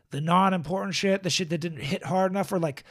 [0.09, 2.83] the non-important shit, the shit that didn't hit hard enough, or like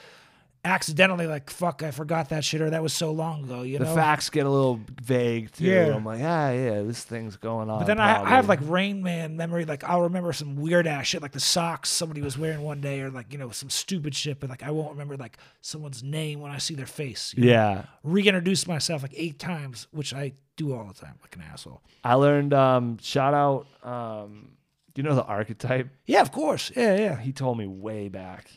[0.65, 3.63] accidentally like fuck I forgot that shit or that was so long ago.
[3.63, 3.91] You The know.
[3.91, 5.65] The facts get a little vague too.
[5.65, 5.95] Yeah.
[5.95, 7.79] I'm like, ah, yeah, this thing's going on.
[7.81, 9.65] But then I, I have like Rain Man memory.
[9.65, 13.01] Like I'll remember some weird ass shit, like the socks somebody was wearing one day,
[13.01, 14.39] or like you know some stupid shit.
[14.41, 17.35] But like I won't remember like someone's name when I see their face.
[17.37, 17.51] you know?
[17.53, 17.83] yeah.
[18.03, 21.81] Reintroduce myself like eight times, which I do all the time, like an asshole.
[22.05, 22.53] I learned.
[22.53, 23.67] Um, shout out.
[23.83, 24.53] Um,
[24.93, 25.89] do you know the archetype?
[26.05, 26.71] Yeah, of course.
[26.77, 27.17] Yeah, yeah.
[27.19, 28.51] He told me way back.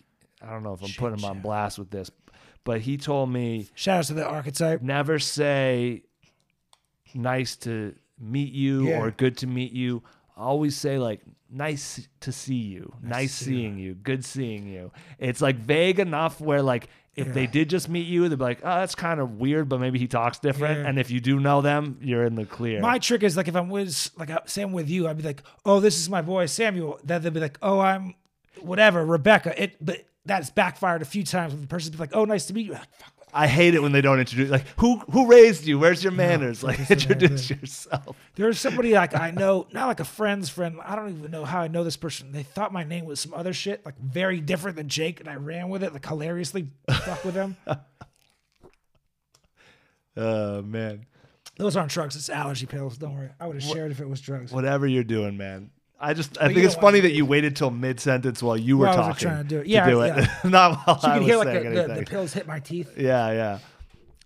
[0.44, 2.12] I don't know if I'm putting him on blast with this,
[2.64, 4.82] but he told me Shout out to the archetype.
[4.82, 6.04] never say
[7.14, 9.02] nice to meet you Yeah.
[9.02, 10.04] or good to meet you.
[10.36, 14.92] Always say like nice to see you, nice, to see seeing you, good seeing you.
[15.20, 17.52] It's like vague enough where like if they Yeah.
[17.52, 20.08] did just meet you, they'd be like, oh, that's kind of weird, but maybe he
[20.08, 20.80] talks different.
[20.80, 20.88] Yeah.
[20.90, 22.82] And if you do know them, you're in the clear.
[22.82, 25.18] My trick is like if I'm with like uh, I- say I'm with you, I'd
[25.18, 27.00] be like, oh, this is my boy Samuel.
[27.04, 28.16] Then they'll be like, oh, I'm
[28.62, 29.62] whatever Rebecca.
[29.62, 32.54] It but that's backfired a few times when the person's be like, oh, nice to
[32.54, 32.74] meet you.
[32.74, 33.14] Like, fuck.
[33.36, 35.80] I hate it when they don't introduce like who who raised you?
[35.80, 36.62] Where's your manners?
[36.64, 38.16] Like introduce yourself.
[38.36, 40.78] There's somebody like I know, not like a friend's friend.
[40.86, 42.32] I don't even know how I know this person.
[42.32, 45.36] They thought my name was some other shit, like very different than Jake, and I
[45.36, 47.58] ran with it, like hilariously fuck with them.
[50.16, 51.08] Oh man.
[51.58, 52.98] Those aren't drugs, it's allergy pills.
[52.98, 53.30] Don't worry.
[53.40, 54.52] I would have shared if it was drugs.
[54.52, 55.72] Whatever you're doing, man.
[56.04, 58.78] I just I But think it's funny that you waited till mid sentence while you
[58.78, 59.68] were was talking trying to do it.
[59.68, 60.28] Yeah, do yeah.
[60.44, 62.34] it, not while So you I can was hear like saying the, the, the pills
[62.34, 62.98] hit my teeth.
[62.98, 63.60] yeah, yeah.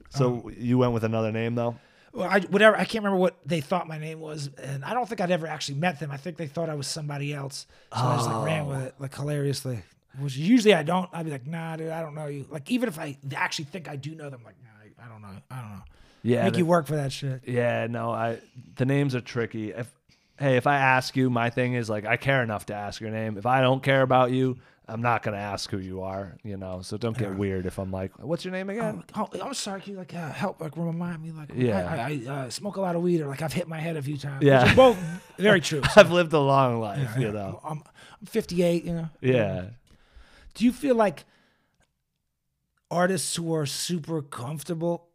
[0.09, 1.75] So Um, you went with another name though.
[2.13, 2.75] Well, I, whatever.
[2.75, 5.45] I can't remember what they thought my name was, and I don't think I'd ever
[5.45, 6.09] actually met them.
[6.09, 8.95] I think they thought I was somebody else, so I just like ran with it,
[8.97, 9.84] like hilariously.
[10.19, 11.07] Which usually I don't.
[11.13, 12.47] I'd be like, Nah, dude, I don't know you.
[12.49, 15.21] Like even if I actually think I do know them, like, Nah, I- I don't
[15.21, 15.38] know.
[15.51, 15.84] I don't know.
[16.23, 17.41] Yeah, Make the- you work for that shit.
[17.45, 18.39] Yeah, no, I
[18.78, 19.69] the names are tricky.
[19.71, 19.91] If
[20.39, 23.11] hey, if I ask you, my thing is like I care enough to ask your
[23.11, 23.38] name.
[23.38, 24.57] If I don't care about you,
[24.88, 26.38] I'm not gonna ask who you are.
[26.43, 29.03] You know, so don't get weird if I'm like, what's your name again?
[29.15, 29.81] Oh, I'm sorry.
[29.81, 31.31] Can you like uh, help like remind me?
[31.31, 31.88] Like, Yeah.
[31.89, 33.97] I, I, I uh, smoke a lot of weed, or like I've hit my head
[33.97, 34.43] a few times.
[34.43, 34.73] Yeah.
[34.75, 34.97] both
[35.38, 35.81] very true.
[35.93, 37.59] So, I've lived a long life, you know.
[37.63, 37.83] I'm,
[38.21, 38.85] I'm 58.
[38.85, 39.09] You know.
[39.21, 39.65] Yeah.
[40.53, 41.25] Do you feel like
[42.89, 45.07] artists who are super comfortable,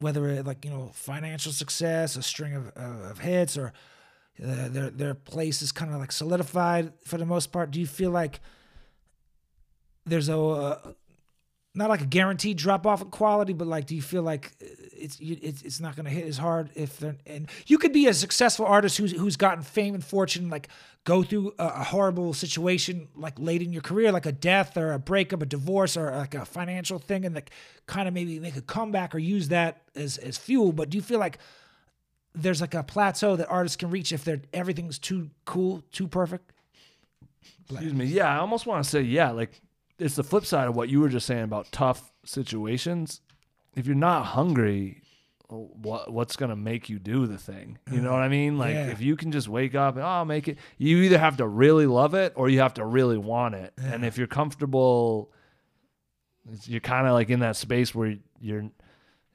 [0.00, 3.72] whether it like you know financial success, a string of, uh, of hits, or
[4.42, 7.70] uh, their their place is kind of like solidified for the most part?
[7.70, 8.40] Do you feel like
[10.04, 10.92] there's a uh,
[11.76, 15.18] not like a guaranteed drop off in quality, but like, do you feel like it's
[15.20, 18.14] it's, it's not going to hit as hard if they're and you could be a
[18.14, 20.68] successful artist who's who's gotten fame and fortune, like
[21.04, 24.92] go through a, a horrible situation like late in your career, like a death or
[24.92, 27.50] a breakup, a divorce, or like a financial thing, and like
[27.86, 30.72] kind of maybe make a comeback or use that as as fuel.
[30.72, 31.38] But do you feel like
[32.36, 36.52] there's like a plateau that artists can reach if they're everything's too cool, too perfect?
[37.70, 38.04] Excuse me.
[38.04, 39.30] Yeah, I almost want to say yeah.
[39.30, 39.60] Like
[39.98, 43.20] it's the flip side of what you were just saying about tough situations.
[43.74, 45.02] If you're not hungry,
[45.48, 47.78] what what's gonna make you do the thing?
[47.90, 48.58] You know what I mean?
[48.58, 48.88] Like Yeah.
[48.88, 50.58] if you can just wake up and oh, I'll make it.
[50.78, 53.72] You either have to really love it or you have to really want it.
[53.82, 55.32] And if you're comfortable,
[56.66, 58.70] you're kind of like in that space where you're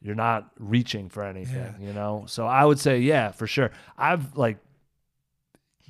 [0.01, 1.75] you're not reaching for anything.
[1.79, 2.25] You know.
[2.27, 3.71] So I would say yeah, for sure.
[3.97, 4.57] I've like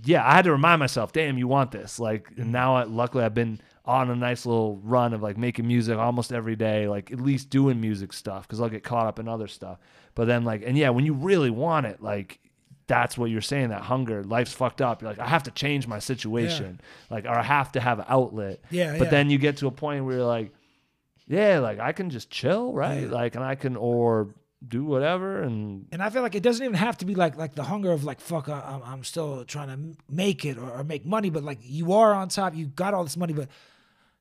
[0.04, 2.00] yeah, I had to remind myself, damn, you want this.
[2.00, 2.52] Like, and mm-hmm.
[2.52, 6.32] now, I, luckily, I've been on a nice little run of like making music almost
[6.32, 9.48] every day, like at least doing music stuff because I'll get caught up in other
[9.48, 9.80] stuff.
[10.16, 12.40] But then, like, and yeah, when you really want it, like,
[12.88, 15.02] that's what you're saying that hunger, life's fucked up.
[15.02, 18.06] You're like, I have to change my situation, like, or I have to have an
[18.10, 18.60] outlet.
[18.70, 19.12] Yeah, But yeah.
[19.12, 20.54] then you get to a point where you're like,
[21.32, 23.10] yeah, like, I can just chill, right?
[23.10, 24.36] Like, and I can, or
[24.68, 25.42] do whatever.
[25.42, 27.92] And And I feel like it doesn't even have to be like like the hunger
[27.92, 31.30] of like fuck I- I'm, I'm still trying to make it or, or make money,
[31.30, 33.50] but like you are on top, you got all this money, but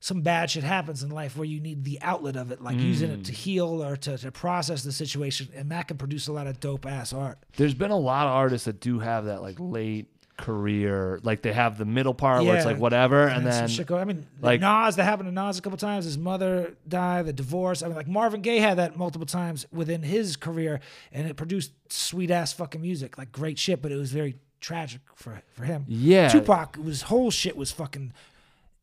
[0.02, 3.11] some bad shit happens in life where you need the outlet of it, like using
[3.11, 3.34] it to mm.
[3.34, 6.86] heal or to, to process the situation, and that can produce a lot of dope
[6.86, 7.38] ass art.
[7.58, 10.08] there's been a lot of artists that do have that like late
[10.41, 12.72] career like they have the middle part where it's Yeah.
[12.72, 15.32] like whatever and, some then shit go- I mean, like- like Nas, that happened to
[15.34, 16.05] Nas a couple times.
[16.05, 17.82] His mother died, the divorce.
[17.82, 20.80] I mean, like Marvin Gaye had that multiple times within his career,
[21.12, 23.80] and it produced sweet ass fucking music, like great shit.
[23.82, 25.84] But it was very tragic for for him.
[25.88, 26.28] Yeah.
[26.28, 28.12] Tupac was whole shit was fucking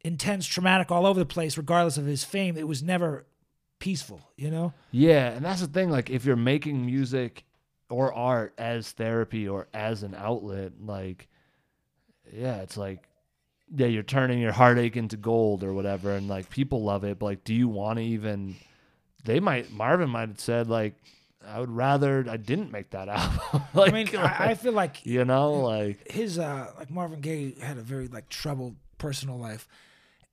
[0.03, 1.57] intense, traumatic, all over the place.
[1.57, 3.25] Regardless of his fame, it was never
[3.79, 4.21] peaceful.
[4.37, 4.73] You know?
[4.91, 7.43] yeah and that's the thing like if you're making music
[7.89, 11.27] or art as therapy or as an outlet like
[12.33, 13.07] yeah it's like
[13.75, 17.25] yeah you're turning your heartache into gold or whatever and like people love it but
[17.25, 18.55] like do you want to even
[19.25, 20.95] they might marvin might have said like
[21.45, 25.05] i would rather i didn't make that album like, I mean, I, I feel like
[25.05, 29.67] you know like his uh like Marvin Gaye had a very like troubled personal life,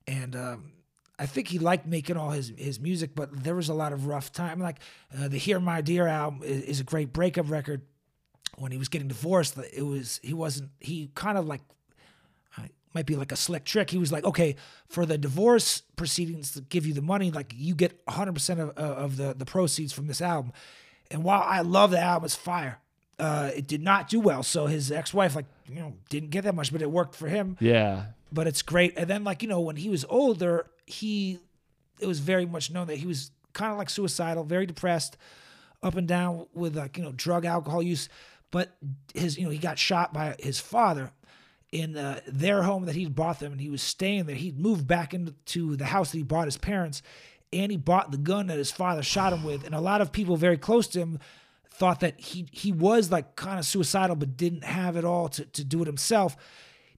[0.06, 0.72] and um,
[1.18, 4.06] I think he liked making all his his music, but there was a lot of
[4.06, 4.60] rough time.
[4.60, 4.78] Like
[5.16, 7.82] uh, the "Here My Dear" album is, is a great breakup record.
[8.56, 11.62] When he was getting divorced, it was he wasn't he kind of like
[12.94, 13.90] might be like a slick trick.
[13.90, 14.56] He was like, okay,
[14.88, 19.16] for the divorce proceedings to give you the money, like you get 100% of, of
[19.16, 20.52] the, the proceeds from this album.
[21.10, 22.78] And while I love the album, it's fire.
[23.18, 24.42] Uh, it did not do well.
[24.42, 27.28] So his ex wife, like, you know, didn't get that much, but it worked for
[27.28, 27.56] him.
[27.60, 28.06] Yeah.
[28.32, 28.94] But it's great.
[28.96, 31.38] And then, like, you know, when he was older, he,
[32.00, 35.16] it was very much known that he was kind of like suicidal, very depressed,
[35.82, 38.08] up and down with like, you know, drug, alcohol use.
[38.50, 38.76] But
[39.14, 41.12] his, you know, he got shot by his father
[41.74, 44.36] in uh, their home that he'd bought them and he was staying there.
[44.36, 47.02] He'd moved back into the house that he bought his parents
[47.52, 49.66] and he bought the gun that his father shot him with.
[49.66, 51.18] And a lot of people very close to him
[51.68, 55.44] thought that he he was like kind of suicidal but didn't have it all to,
[55.46, 56.36] to do it himself.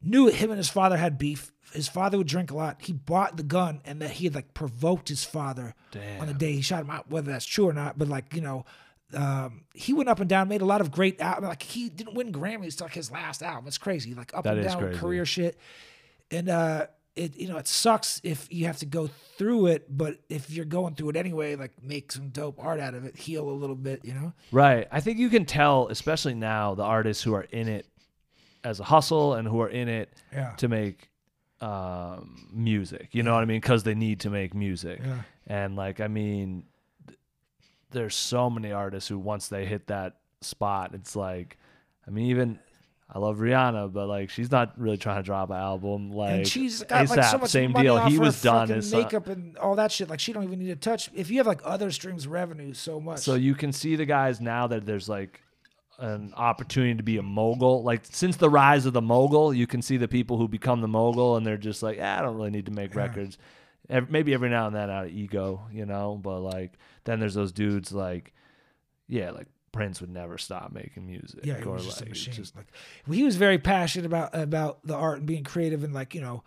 [0.02, 1.52] Knew him and his father had beef.
[1.72, 2.82] His father would drink a lot.
[2.82, 5.74] He bought the gun and that he had like provoked his father
[6.20, 7.96] on the day he shot him out, whether that's true or not.
[7.96, 8.66] But like, you know,
[9.14, 11.48] um, he went up and down, made a lot of great albums.
[11.48, 13.66] Like he didn't win Grammys, it's like his last album.
[13.68, 14.98] It's crazy, like up That and down crazy.
[14.98, 15.58] career shit.
[16.30, 20.18] And uh, it you know it sucks if you have to go through it, but
[20.28, 23.48] if you're going through it anyway, like make some dope art out of it, heal
[23.48, 24.32] a little bit, you know.
[24.50, 24.88] Right.
[24.90, 27.86] I think you can tell, especially now, the artists who are in it
[28.64, 30.52] as a hustle and who are in it Yeah.
[30.56, 31.08] to make
[31.60, 33.08] um, music.
[33.12, 33.60] You know what I mean?
[33.60, 35.00] Because they need to make music.
[35.04, 35.22] Yeah.
[35.46, 36.64] And like, I mean,
[37.90, 41.58] there's so many artists who once they hit that spot, it's like,
[42.06, 42.58] I mean, even.
[43.08, 46.10] I love Rihanna, but like she's not really trying to drop an album.
[46.10, 47.96] Like and she's got like so much same money deal.
[47.98, 48.68] off He her was done.
[48.68, 50.10] It's makeup and all that shit.
[50.10, 51.08] Like she don't even need to touch.
[51.14, 53.20] If you have like other streams revenue, so much.
[53.20, 55.40] So you can see the guys now that there's like
[56.00, 57.84] an opportunity to be a mogul.
[57.84, 60.88] Like since the rise of the mogul, you can see the people who become the
[60.88, 63.38] mogul and they're just like, eh, I don't really need to make records.
[63.88, 66.18] Ev- Maybe every now and then out of ego, you know.
[66.20, 66.72] But like
[67.06, 68.34] then there's those dudes like,
[69.08, 71.40] yeah, like Prince would never stop making music.
[71.44, 72.34] Yeah, he or was just a like, machine.
[72.34, 72.66] just- like
[73.10, 76.44] he was very passionate about about the art and being creative and like you know,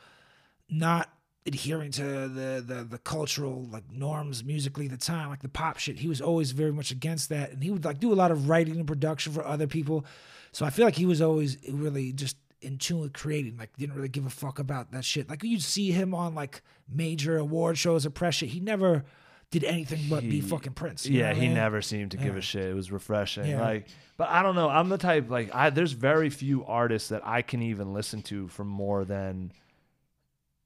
[0.70, 1.10] not
[1.46, 5.78] adhering to the the the cultural like norms musically at the time, like the pop
[5.80, 6.00] shit.
[6.00, 8.50] He was always very much against that, and he would like do a lot of
[8.50, 10.06] writing and production for other people.
[10.52, 13.58] So I feel like he was always really just in tune with creating.
[13.58, 15.30] Like didn't really give a fuck about that shit.
[15.30, 18.50] Like you'd see him on like major award shows or press shit.
[18.50, 19.06] He never
[19.52, 21.06] did anything but be fucking Prince.
[21.08, 21.54] yeah, what I he mean?
[21.56, 22.40] never seemed to give Yeah.
[22.40, 22.66] a shit.
[22.70, 23.46] It was refreshing.
[23.48, 23.62] Yeah.
[23.62, 23.88] Like,
[24.18, 24.70] but I don't know.
[24.70, 25.70] I'm the type like I.
[25.72, 29.52] There's very few artists that I can even listen to for more than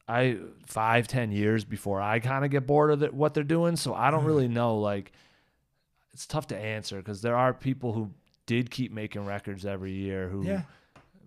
[0.07, 3.75] I five ten years before I kind of get bored of it, what they're doing.
[3.77, 4.11] So I Mm.
[4.11, 4.77] don't really know.
[4.77, 5.13] Like,
[6.11, 8.11] it's tough to answer because there are people who
[8.45, 10.43] did keep making records every year who.
[10.45, 10.63] Yeah.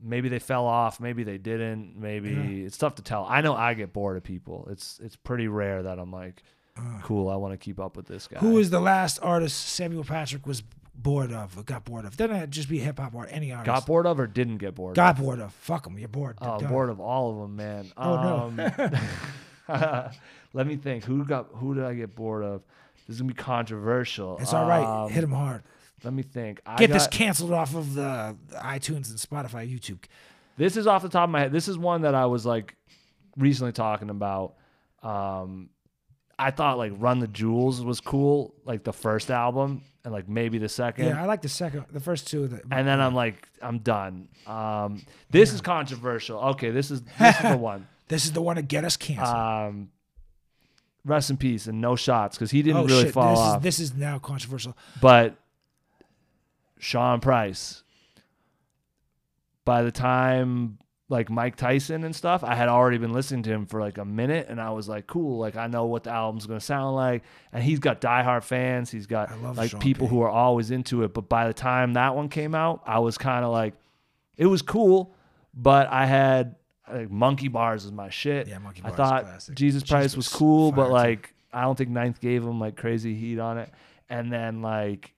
[0.02, 1.00] Maybe they fell off.
[1.00, 1.96] Maybe they didn't.
[1.96, 2.66] Maybe Yeah.
[2.66, 3.24] it's tough to tell.
[3.24, 4.68] I know I get bored of people.
[4.70, 6.42] It's it's pretty rare that I'm like,
[7.02, 7.28] cool.
[7.28, 8.38] I want to keep up with this guy.
[8.38, 8.40] Uh.
[8.40, 10.62] Who was the last artist Samuel Patrick was
[10.94, 12.16] bored of or got bored of?
[12.16, 13.66] Doesn't it just be hip hop or any artist?
[13.66, 14.92] got bored of or didn't get bored?
[14.92, 14.96] of?
[14.96, 15.52] Got bored of.
[15.52, 15.98] Fuck them.
[15.98, 16.36] You're bored.
[16.40, 16.70] Oh, done.
[16.70, 17.92] bored of all of them, man.
[17.96, 18.64] Oh, no.
[19.68, 20.10] Um,
[20.52, 21.04] let me think.
[21.04, 21.48] Who got?
[21.54, 22.62] Who did I get bored of?
[23.06, 24.38] This is gonna be controversial.
[24.40, 24.84] It's all right.
[24.84, 25.62] Um, Hit him hard.
[26.04, 26.60] Let me think.
[26.66, 29.98] I Get this canceled off of the iTunes and Spotify, YouTube.
[30.56, 31.52] This is off the top of my head.
[31.52, 32.76] This is one that I was like
[33.36, 34.54] recently talking about.
[35.02, 35.70] Um,
[36.38, 40.58] I thought like Run the Jewels was cool, like the first album, and like maybe
[40.58, 41.06] the second.
[41.06, 42.44] Yeah, I like the second, the first two.
[42.44, 44.28] Of the, and then I'm like, I'm done.
[44.46, 46.38] Um, this is controversial.
[46.38, 47.86] Okay, this is this is the one.
[48.08, 49.28] this is the one to get us canceled.
[49.28, 49.90] Um,
[51.06, 53.14] rest in peace and no shots because he didn't oh really shit!
[53.14, 53.56] fall This off.
[53.58, 54.76] is this is now controversial.
[55.00, 55.36] but
[56.78, 57.82] Sean Price,
[59.64, 60.78] by the time
[61.08, 64.04] like Mic Tyson and stuff, I had already been listening to him for like a
[64.04, 67.22] minute, and I was like, cool, like I know what the album's gonna sound like.
[67.52, 68.90] And he's got diehard fans.
[68.90, 70.10] He's got like Sean people P.
[70.10, 71.14] who are always into it.
[71.14, 73.74] But by the time that one came out, I was kind of like,
[74.36, 75.14] it was cool,
[75.54, 76.56] but I had
[76.92, 78.48] like Monkey Bars is my shit.
[78.48, 79.54] Yeah, Monkey I Bars is thought classic.
[79.54, 82.76] Jesus Jesus Price was was cool, but like I don't think Ninth gave him like
[82.76, 83.70] crazy heat on it.
[84.08, 85.12] And then like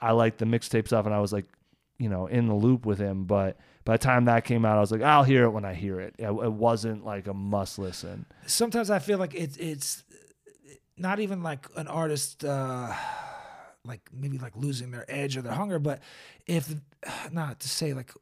[0.00, 1.46] I liked the mixtape stuff, and I was like,
[1.98, 3.24] you know, in the loop with him.
[3.24, 5.74] But by the time that came out, I was like, I'll hear it when I
[5.74, 6.14] hear it.
[6.18, 8.26] It, it wasn't like a must listen.
[8.46, 10.04] Sometimes I feel like it's it's
[10.96, 12.44] not even like an artist.
[12.44, 12.94] uh
[13.86, 16.00] like maybe like losing their edge or their hunger, but
[16.46, 16.74] if
[17.32, 18.12] not to say like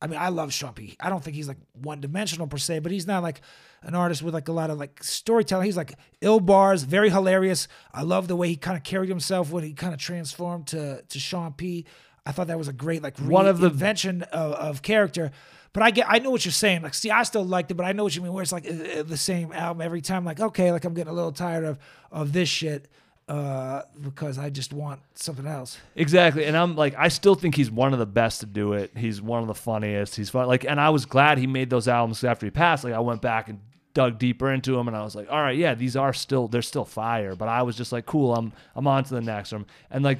[0.00, 0.96] I mean, I love P.
[0.98, 3.40] I don't think he's like one dimensional per se, but he's not like
[3.82, 5.64] an artist with like a lot of like storytelling.
[5.64, 7.68] He's like ill bars, very hilarious.
[7.94, 11.02] I love the way he kind of carried himself when he kind of transformed to
[11.02, 11.86] to Sean P.
[12.24, 15.30] I thought that was a great like One of the- invention of, of character.
[15.72, 16.82] But I get, I know what you're saying.
[16.82, 18.32] Like, see, I still liked it, but I know what you mean.
[18.34, 20.22] Where it's like uh, the same album every time.
[20.24, 21.78] Like, okay, like I'm getting a little tired of
[22.10, 22.88] of this shit
[23.26, 25.78] uh, because I just want something else.
[25.96, 26.44] Exactly.
[26.44, 28.90] And I'm like, I still think he's one of the best to do it.
[28.96, 30.14] He's one of the funniest.
[30.14, 30.46] He's fun.
[30.46, 32.84] Like, and I was glad he made those albums after he passed.
[32.84, 33.58] Like, I went back and
[33.94, 36.60] dug deeper into them, and I was like, all right, yeah, these are still they're
[36.60, 37.34] still fire.
[37.34, 39.64] But I was just like, cool, I'm I'm on to the next one.
[39.90, 40.18] And like,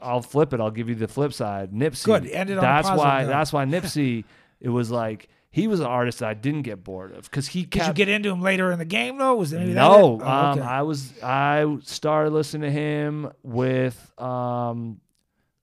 [0.00, 0.60] I'll flip it.
[0.60, 1.72] I'll give you the flip side.
[1.72, 2.04] Nipsey.
[2.04, 2.26] Good.
[2.28, 3.22] Ended on That's positive why.
[3.22, 3.28] note.
[3.28, 4.24] That's why Nipsey.
[4.60, 7.62] it was like he was an artist that I didn't get bored of because he
[7.62, 9.36] Did kept you get into him later in the game though?
[9.36, 10.24] Was it maybe no, that?
[10.24, 10.28] it?
[10.28, 10.68] Oh, um, okay.
[10.68, 15.00] I was I started listening to him with um,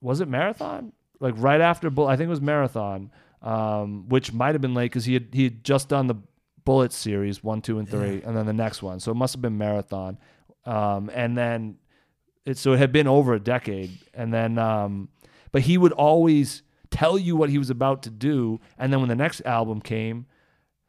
[0.01, 0.93] was it Marathon?
[1.19, 3.11] Like right after Bull, I think it was Marathon,
[3.41, 6.15] um, which might have been late because he had he had just done the
[6.65, 9.41] Bullet series one, two, and three, and then the next one, so it must have
[9.41, 10.17] been Marathon,
[10.65, 11.77] um, and then
[12.45, 15.09] it so it had been over a decade, and then um,
[15.51, 19.09] but he would always tell you what he was about to do, and then when
[19.09, 20.25] the next album came,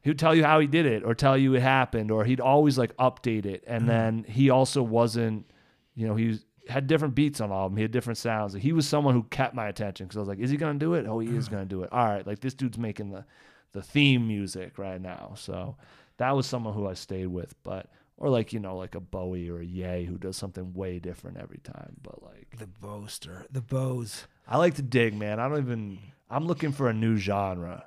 [0.05, 2.39] he would tell you how he did it or tell you it happened or he'd
[2.39, 3.63] always like update it.
[3.65, 5.49] And then he also wasn't
[5.95, 8.53] you know he was, had different beats on all of them he had different sounds.
[8.53, 10.93] He was someone who kept my attention because i was like is he gonna do
[10.93, 11.07] it?
[11.07, 11.91] Oh he is gonna do it.
[11.91, 13.25] All right like this dude's making the
[13.71, 15.33] the theme music right now.
[15.35, 15.75] So
[16.17, 17.55] that was someone who i stayed with.
[17.63, 17.87] But
[18.17, 21.37] or like you know like a bowie or a Ye who does something way different
[21.37, 24.27] every time but like the boaster, the bows.
[24.47, 25.99] i like to dig man i don't even
[26.29, 27.85] i'm looking for a new genre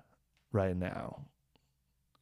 [0.52, 1.22] right now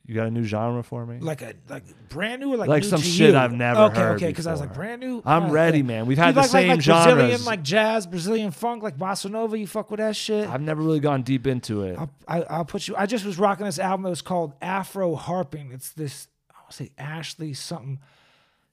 [0.04, 2.84] you got a new genre for me Like a like brand new or like Like
[2.84, 3.36] new some shit you?
[3.36, 5.20] I've never okay, heard Okay, because I was like brand new.
[5.24, 5.84] I'm Uh, ready, yeah.
[5.84, 6.07] man.
[6.07, 7.14] We've had the like, same like, like genres.
[7.14, 9.59] Brazilian like jazz, Brazilian funk, like bossa nova.
[9.59, 10.48] You fuck with that shit.
[10.48, 11.98] I've never really gone deep into it.
[11.98, 12.94] I'll, I, I'll put you.
[12.96, 15.72] I just was rocking this album that was called Afro Harping.
[15.72, 16.28] It's this.
[16.70, 18.00] Say Ashley something.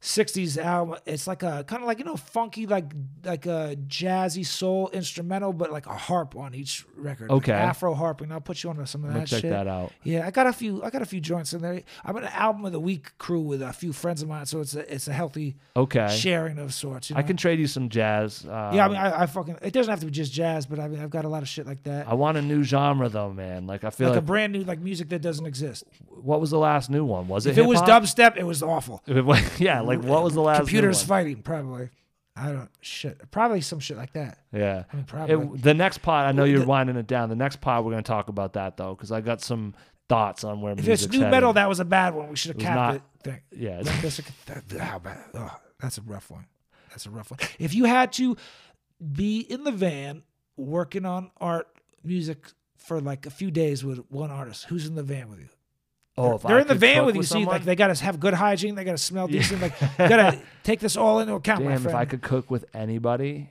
[0.03, 0.97] 60s album.
[1.05, 2.91] It's like a kind of like you know funky like
[3.23, 7.29] like a jazzy soul instrumental, but like a harp on each record.
[7.29, 7.53] like Okay.
[7.53, 8.29] Afro harping.
[8.31, 9.51] I'll put you on some of that check shit.
[9.51, 9.93] that out.
[10.03, 10.83] Yeah, I got a few.
[10.83, 11.81] I got a few joints in there.
[12.03, 14.75] I'm an album of the week crew with a few friends of mine, so it's
[14.75, 16.09] a it's a healthy Okay.
[16.19, 17.09] sharing of sorts.
[17.09, 17.19] You know?
[17.19, 18.43] I can trade you some jazz.
[18.45, 19.57] Um, Yeah, I mean, I, I fucking.
[19.61, 21.47] It doesn't have to be just jazz, but I mean, I've got a lot of
[21.47, 22.09] shit like that.
[22.09, 23.67] I want a new genre though, man.
[23.67, 25.85] Like I feel like, like, a brand new like music that doesn't exist.
[26.09, 27.29] what was the last new one?
[27.29, 27.51] Was it?
[27.51, 28.03] If it was hip-hop?
[28.03, 29.01] dubstep, it was awful.
[29.07, 30.59] If it was- yeah, like what was the last?
[30.59, 31.07] new Computers one?
[31.07, 31.89] fighting, probably.
[32.35, 33.29] I don't shit.
[33.31, 34.39] Probably some shit like that.
[34.51, 34.85] Yeah.
[34.91, 35.35] I mean, probably.
[35.57, 37.29] It, the next pod, I know you're the- winding it down.
[37.29, 39.75] The next pod, we're going to talk about that though, because I got some
[40.09, 41.31] thoughts on where if it's new headed.
[41.31, 42.29] metal, that was a bad one.
[42.29, 43.01] We should have capped not- it.
[43.23, 43.39] Thing.
[43.51, 44.01] yeah, Like
[44.67, 46.45] that- how bad- oh, that's a rough one.
[46.89, 47.39] That's a rough one.
[47.59, 48.35] If you had to
[49.13, 50.23] be in the van
[50.57, 51.67] working on art
[52.03, 55.49] music for like a few days with one artist, who's in the van with you?
[56.17, 57.23] Oh, They're in the van with you.
[57.23, 57.55] See, someone?
[57.55, 58.75] like they got to have good hygiene.
[58.75, 59.61] They got to smell decent.
[59.61, 61.93] Like you got to take this all into account, my Damn, if.
[61.93, 63.49] I could cook with anybody,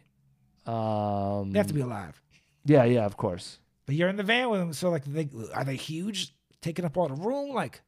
[0.67, 2.21] um, they have to be alive.
[2.65, 3.59] Yeah, yeah, of course.
[3.87, 6.97] But you're in the van with them, so like, they are they huge, taking up
[6.97, 7.51] all the room?
[7.51, 7.83] Like,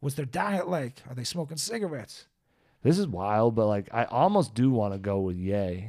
[0.00, 1.02] what's their diet like?
[1.08, 2.26] Are they smoking cigarettes?
[2.82, 5.88] This is wild, but like I almost do want to go with Ye.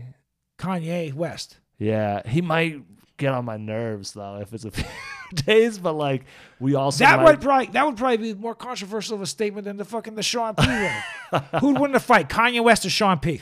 [0.58, 1.58] Kanye West.
[1.78, 2.82] Yeah, he might
[3.18, 4.72] get on my nerves though if it's a
[5.46, 6.26] days, but like
[6.60, 9.66] we also That might, would probably that would probably be more controversial of a statement
[9.66, 10.64] than the fucking the Sean P.
[11.60, 13.42] Who'd win the fight, Kanye West or Sean P?